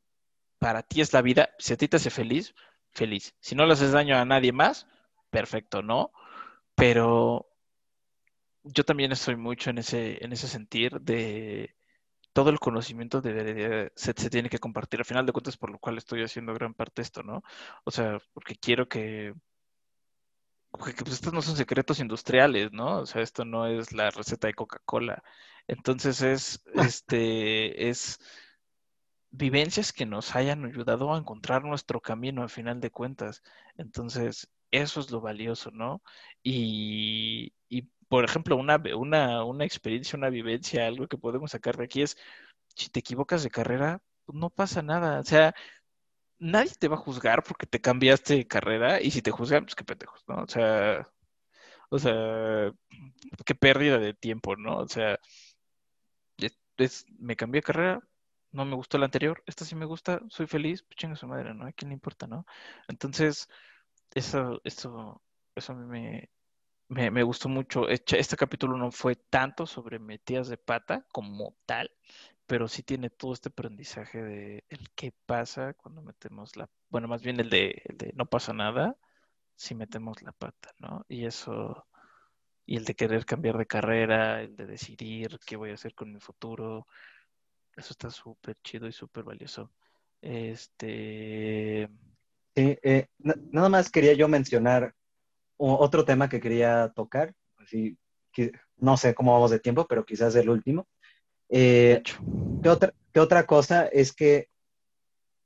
[0.58, 2.56] para ti es la vida, si a ti te hace feliz,
[2.92, 3.36] feliz.
[3.40, 4.88] Si no le haces daño a nadie más,
[5.30, 6.12] perfecto, ¿no?
[6.76, 7.48] Pero
[8.64, 11.76] yo también estoy mucho en ese, en ese sentir de
[12.34, 15.00] todo el conocimiento de, se, se, tiene que compartir.
[15.00, 17.44] Al final de cuentas, por lo cual estoy haciendo gran parte esto, ¿no?
[17.86, 19.34] O sea, porque quiero que,
[20.78, 23.00] porque pues, estos no son secretos industriales, ¿no?
[23.00, 25.24] O sea, esto no es la receta de Coca-Cola.
[25.68, 28.20] Entonces es, este, es
[29.32, 33.44] vivencias que nos hayan ayudado a encontrar nuestro camino al final de cuentas.
[33.78, 36.02] Entonces, eso es lo valioso, ¿no?
[36.48, 37.54] Y,
[38.08, 42.18] por ejemplo, una, una, una experiencia, una vivencia, algo que podemos sacar de aquí es,
[42.76, 45.20] si te equivocas de carrera, pues, no pasa nada.
[45.20, 45.56] O sea,
[46.40, 49.76] nadie te va a juzgar porque te cambiaste de carrera y si te juzgan, pues
[49.76, 50.44] qué pendejos, ¿no?
[50.44, 51.10] O sea,
[51.90, 52.72] o sea,
[53.46, 54.80] qué pérdida de tiempo, ¿no?
[54.80, 55.20] O sea,
[56.78, 58.08] es, me cambié de carrera,
[58.52, 61.54] no me gustó la anterior, esta sí me gusta, soy feliz, pues chinga su madre,
[61.54, 61.66] ¿no?
[61.66, 62.46] ¿A quién le importa, no?
[62.88, 63.48] Entonces,
[64.14, 65.22] eso, eso,
[65.56, 66.30] eso a mí me,
[66.90, 67.88] me, gustó mucho.
[67.90, 71.92] Este capítulo no fue tanto sobre metidas de pata como tal,
[72.48, 77.22] pero sí tiene todo este aprendizaje de el qué pasa cuando metemos la, bueno, más
[77.24, 78.98] bien el de, el de no pasa nada
[79.56, 81.06] si metemos la pata, ¿no?
[81.10, 81.88] Y eso,
[82.66, 86.14] y el de querer cambiar de carrera, el de decidir qué voy a hacer con
[86.14, 86.88] mi futuro,
[87.76, 89.72] eso está súper chido y súper valioso.
[90.22, 91.90] Este,
[92.56, 93.08] Sí, eh,
[93.52, 94.96] nada más quería yo mencionar
[95.58, 97.98] otro tema que quería tocar, así
[98.78, 100.88] no sé cómo vamos de tiempo, pero quizás el último.
[101.50, 102.02] Eh,
[102.62, 104.50] ¿qué, otra, ¿Qué otra cosa es que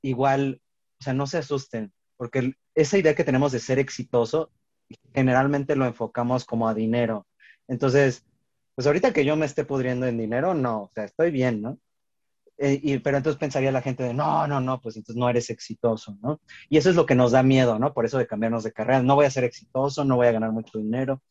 [0.02, 0.60] igual,
[1.00, 4.50] o sea, no se asusten, porque esa idea que tenemos de ser exitoso,
[5.14, 7.26] generalmente lo enfocamos como a dinero.
[7.68, 8.24] Entonces,
[8.74, 11.78] pues ahorita que yo me esté pudriendo en dinero, no, o sea, estoy bien, ¿no?
[12.62, 16.18] Eh, pero entonces pensaría la gente de, no, no, no, pues entonces no eres exitoso,
[16.20, 16.42] ¿no?
[16.68, 17.94] Y eso es lo que nos da miedo, ¿no?
[17.94, 20.52] Por eso de cambiarnos de carrera, no voy a ser exitoso, no voy a ganar
[20.52, 21.22] mucho dinero.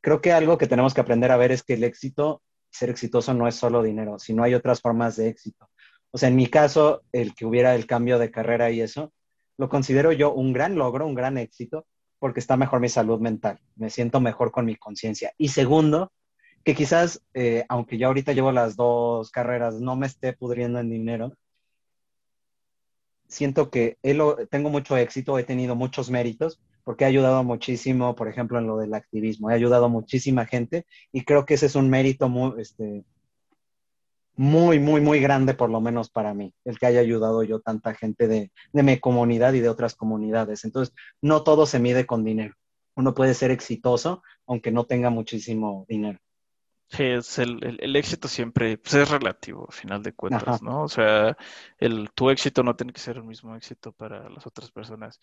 [0.00, 3.32] Creo que algo que tenemos que aprender a ver es que el éxito, ser exitoso
[3.32, 5.70] no es solo dinero, sino hay otras formas de éxito.
[6.10, 9.12] O sea, en mi caso, el que hubiera el cambio de carrera y eso,
[9.58, 11.86] lo considero yo un gran logro, un gran éxito,
[12.18, 15.32] porque está mejor mi salud mental, me siento mejor con mi conciencia.
[15.38, 16.10] Y segundo,
[16.66, 20.90] que quizás, eh, aunque yo ahorita llevo las dos carreras, no me esté pudriendo en
[20.90, 21.32] dinero,
[23.28, 23.98] siento que
[24.50, 28.78] tengo mucho éxito, he tenido muchos méritos, porque he ayudado muchísimo, por ejemplo, en lo
[28.78, 32.60] del activismo, he ayudado a muchísima gente y creo que ese es un mérito muy,
[32.60, 33.04] este,
[34.34, 37.94] muy, muy, muy grande, por lo menos para mí, el que haya ayudado yo tanta
[37.94, 40.64] gente de, de mi comunidad y de otras comunidades.
[40.64, 40.92] Entonces,
[41.22, 42.56] no todo se mide con dinero.
[42.96, 46.18] Uno puede ser exitoso aunque no tenga muchísimo dinero.
[46.88, 50.82] Sí, es el, el, éxito siempre pues, es relativo, a final de cuentas, ¿no?
[50.84, 51.36] O sea,
[51.78, 55.20] el, tu éxito no tiene que ser el mismo éxito para las otras personas,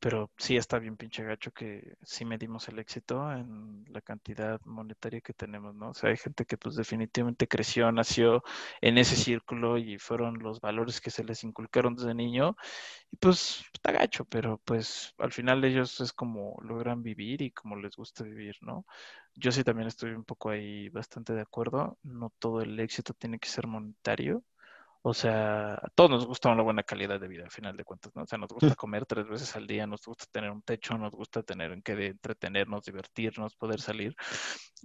[0.00, 5.20] pero sí está bien pinche gacho que sí medimos el éxito en la cantidad monetaria
[5.20, 5.90] que tenemos, ¿no?
[5.90, 8.42] O sea, hay gente que pues definitivamente creció, nació
[8.80, 12.56] en ese círculo y fueron los valores que se les inculcaron desde niño
[13.10, 17.76] y pues está gacho, pero pues al final ellos es como logran vivir y como
[17.76, 18.86] les gusta vivir, ¿no?
[19.34, 21.98] Yo sí también estoy un poco ahí bastante de acuerdo.
[22.02, 24.44] No todo el éxito tiene que ser monetario.
[25.04, 28.14] O sea, a todos nos gusta una buena calidad de vida, al final de cuentas,
[28.14, 28.22] ¿no?
[28.22, 31.12] O sea, nos gusta comer tres veces al día, nos gusta tener un techo, nos
[31.12, 34.14] gusta tener en qué entretenernos, divertirnos, poder salir,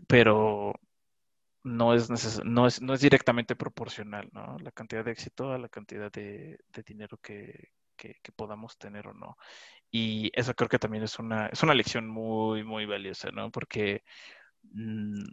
[0.07, 0.73] pero
[1.63, 2.09] no es,
[2.43, 4.57] no es, no es directamente proporcional, ¿no?
[4.59, 9.37] La cantidad de éxito a la cantidad de, dinero que, que, podamos tener o no.
[9.91, 13.51] Y eso creo que también es una, es una lección muy, muy valiosa, ¿no?
[13.51, 14.03] Porque
[14.73, 15.23] Mm,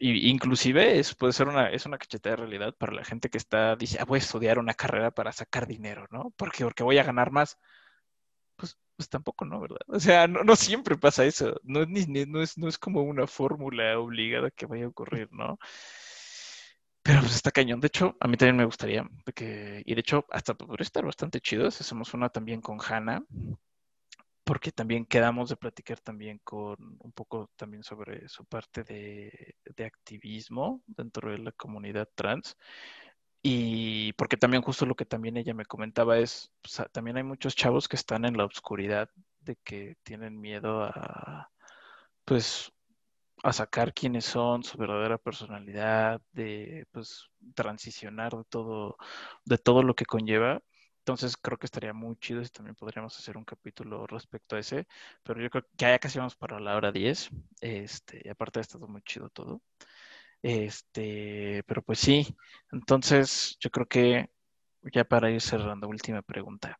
[0.00, 3.76] inclusive es, puede ser una, es una cachetada de realidad para la gente que está,
[3.76, 6.32] dice, ah, voy a estudiar una carrera para sacar dinero, ¿no?
[6.36, 7.58] Porque, porque voy a ganar más.
[8.56, 9.60] Pues, pues tampoco, ¿no?
[9.60, 9.78] ¿Verdad?
[9.88, 11.60] O sea, no, siempre pasa eso.
[11.64, 15.58] No, ni, no, es, no es como una fórmula obligada que vaya a ocurrir, ¿no?
[17.02, 17.80] Pero pues está cañón.
[17.80, 19.04] De hecho, a mí también me gustaría
[19.34, 23.24] que, y de hecho, hasta podría estar bastante chido si hacemos una también con Hanna,
[24.44, 30.82] porque también quedamos de platicar también con un poco también sobre su parte de, activismo
[30.86, 32.56] dentro de la comunidad trans.
[33.42, 36.52] Y porque también justo lo que también ella me comentaba es,
[36.92, 41.50] también hay muchos chavos que están en la oscuridad de que tienen miedo a,
[42.24, 42.72] pues,
[43.42, 48.96] a sacar quiénes son, su verdadera personalidad, de, pues, transicionar de todo,
[49.44, 50.62] de todo lo que conlleva.
[51.02, 54.86] Entonces creo que estaría muy chido si también podríamos hacer un capítulo respecto a ese,
[55.24, 57.28] pero yo creo que ya casi vamos para la hora 10,
[57.60, 59.62] este, aparte ha estado muy chido todo.
[60.42, 62.36] Este, pero pues sí,
[62.72, 64.30] entonces yo creo que
[64.92, 66.78] ya para ir cerrando, última pregunta.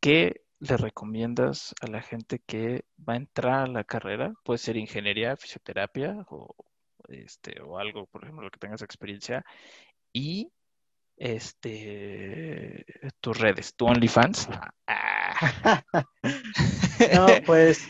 [0.00, 4.32] ¿Qué le recomiendas a la gente que va a entrar a la carrera?
[4.44, 6.54] Puede ser ingeniería, fisioterapia o,
[7.08, 9.44] este, o algo, por ejemplo, lo que tengas experiencia.
[10.12, 10.52] Y
[11.20, 12.86] este,
[13.20, 14.48] tus redes, tu OnlyFans.
[14.86, 15.84] Ah.
[17.14, 17.82] no, pues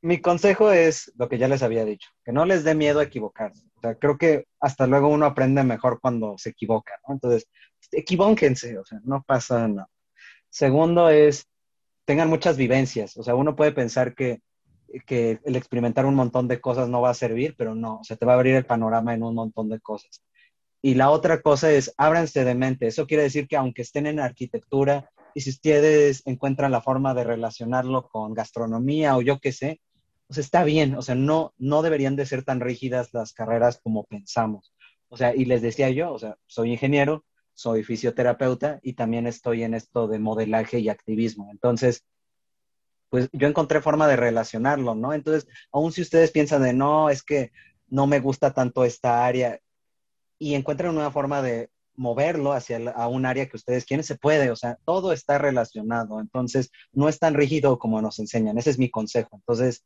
[0.00, 3.04] mi consejo es lo que ya les había dicho, que no les dé miedo a
[3.04, 3.66] equivocarse.
[3.76, 7.14] O sea, creo que hasta luego uno aprende mejor cuando se equivoca, ¿no?
[7.14, 7.48] Entonces,
[7.92, 9.88] equivóquense, o sea, no pasa nada.
[10.48, 11.46] Segundo es,
[12.06, 13.14] tengan muchas vivencias.
[13.18, 14.40] O sea, uno puede pensar que,
[15.06, 18.16] que el experimentar un montón de cosas no va a servir, pero no, o sea,
[18.16, 20.22] te va a abrir el panorama en un montón de cosas.
[20.86, 22.86] Y la otra cosa es, ábranse de mente.
[22.86, 27.24] Eso quiere decir que aunque estén en arquitectura y si ustedes encuentran la forma de
[27.24, 29.80] relacionarlo con gastronomía o yo qué sé,
[30.28, 30.94] pues está bien.
[30.94, 34.72] O sea, no, no deberían de ser tan rígidas las carreras como pensamos.
[35.08, 39.64] O sea, y les decía yo, o sea, soy ingeniero, soy fisioterapeuta y también estoy
[39.64, 41.48] en esto de modelaje y activismo.
[41.50, 42.04] Entonces,
[43.08, 45.14] pues yo encontré forma de relacionarlo, ¿no?
[45.14, 47.50] Entonces, aun si ustedes piensan de, no, es que
[47.88, 49.60] no me gusta tanto esta área,
[50.38, 54.50] y encuentran una forma de moverlo hacia a un área que ustedes quieren, se puede,
[54.50, 58.78] o sea, todo está relacionado, entonces no es tan rígido como nos enseñan, ese es
[58.78, 59.36] mi consejo.
[59.36, 59.84] Entonces,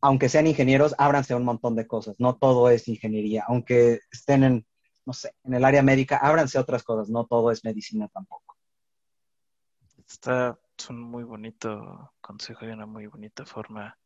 [0.00, 4.42] aunque sean ingenieros, ábranse a un montón de cosas, no todo es ingeniería, aunque estén
[4.44, 4.66] en,
[5.04, 8.56] no sé, en el área médica, ábranse a otras cosas, no todo es medicina tampoco.
[10.08, 13.96] Está es un muy bonito consejo y una muy bonita forma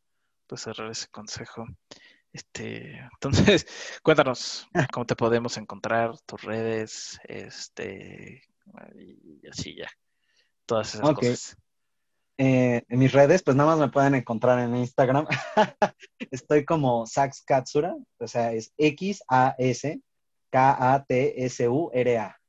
[0.49, 1.67] de cerrar ese consejo.
[2.33, 3.67] Este, entonces,
[4.03, 8.43] cuéntanos cómo te podemos encontrar, tus redes, este,
[8.95, 9.89] y así ya,
[10.67, 11.57] todas esas cosas.
[12.43, 15.27] Eh, en mis redes, pues nada más me pueden encontrar en Instagram.
[16.31, 20.01] Estoy como Sax Katsura, o sea, es X-A-S-K-A-T-S-U-R-A.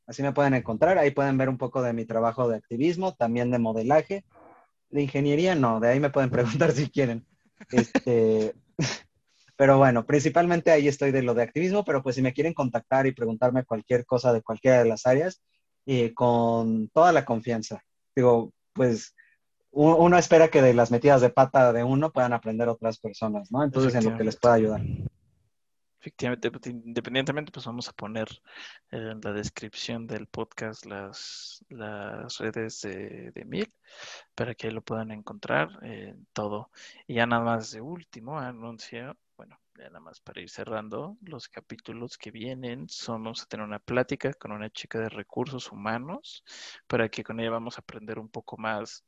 [0.08, 3.52] Así me pueden encontrar, ahí pueden ver un poco de mi trabajo de activismo, también
[3.52, 4.24] de modelaje.
[4.90, 7.26] De ingeniería no, de ahí me pueden preguntar si quieren.
[7.70, 8.56] Este,
[9.62, 13.06] pero bueno, principalmente ahí estoy de lo de activismo, pero pues si me quieren contactar
[13.06, 15.44] y preguntarme cualquier cosa de cualquiera de las áreas,
[15.86, 17.84] eh, con toda la confianza.
[18.16, 19.16] Digo, pues
[19.70, 23.64] uno espera que de las metidas de pata de uno puedan aprender otras personas, ¿no?
[23.64, 24.82] Entonces, en lo que les pueda ayudar.
[26.00, 28.30] Efectivamente, pues, independientemente, pues vamos a poner
[28.90, 33.72] en la descripción del podcast las, las redes de, de Mil
[34.34, 36.72] para que lo puedan encontrar eh, todo.
[37.06, 39.16] Y ya nada más de último, anuncio,
[39.90, 44.52] nada más para ir cerrando, los capítulos que vienen vamos a tener una plática con
[44.52, 46.44] una chica de recursos humanos
[46.88, 49.04] para que con ella vamos a aprender un poco más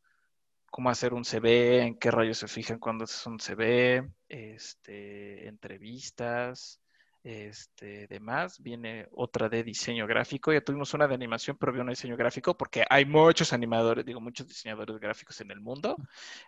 [0.73, 6.81] cómo hacer un CV, en qué rayos se fijan cuando haces un CV, este, entrevistas,
[7.23, 8.59] este, demás.
[8.59, 10.51] Viene otra de diseño gráfico.
[10.51, 14.19] Ya tuvimos una de animación, pero viene un diseño gráfico porque hay muchos animadores, digo,
[14.19, 15.95] muchos diseñadores gráficos en el mundo.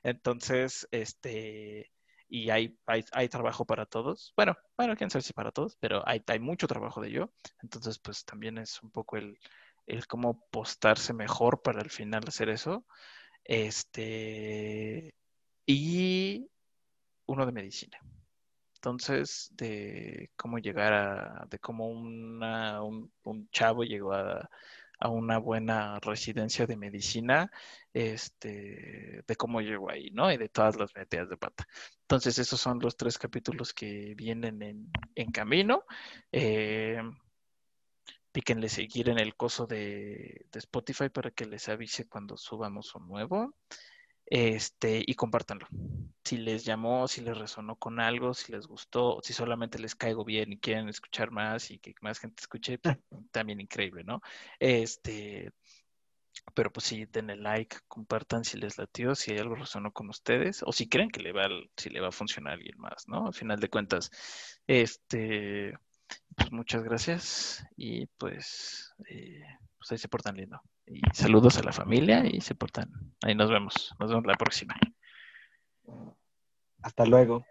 [0.01, 1.91] Entonces, este,
[2.27, 4.33] y hay, hay, trabajo para todos.
[4.35, 7.31] Bueno, bueno, quién sabe si para todos, pero hay, hay mucho trabajo de ello.
[7.61, 9.37] Entonces, pues también es un poco el,
[9.85, 12.85] el cómo postarse mejor para al final hacer eso.
[13.43, 15.13] Este,
[15.65, 16.49] y
[17.27, 17.99] uno de medicina.
[18.75, 23.11] Entonces, de cómo llegar a, de cómo una, un,
[23.51, 24.49] chavo llegó a,
[24.99, 27.51] a, una buena residencia de medicina,
[27.93, 30.31] este, de cómo llegó ahí, ¿no?
[30.31, 31.67] Y de todas las metidas de pata.
[32.01, 35.83] Entonces, esos son los tres capítulos que vienen en, en camino.
[36.31, 37.01] Eh,
[38.31, 43.07] píquenle seguir en el coso de, de, Spotify para que les avise cuando subamos un
[43.07, 43.55] nuevo.
[44.27, 45.67] Este, y compártanlo.
[46.23, 50.25] Si les llamó, si les resonó con algo, si les gustó, si solamente les caigo
[50.25, 52.97] bien y quieren escuchar más y que más gente escuche, pues,
[53.31, 54.21] también increíble, ¿no?
[54.59, 55.51] Este,
[56.53, 60.63] pero pues sí, denle like, compartan si les latió, si hay algo resonó con ustedes,
[60.63, 61.47] o si creen que le va,
[61.77, 63.27] si le va a funcionar a alguien más, ¿no?
[63.27, 64.11] Al final de cuentas,
[64.67, 65.77] este,
[66.35, 69.43] pues muchas gracias y pues, eh,
[69.77, 70.61] pues ahí se portan lindo.
[70.87, 72.91] Y saludos a la familia y se portan.
[73.23, 73.93] Ahí nos vemos.
[73.99, 74.75] Nos vemos la próxima.
[76.81, 77.45] Hasta luego.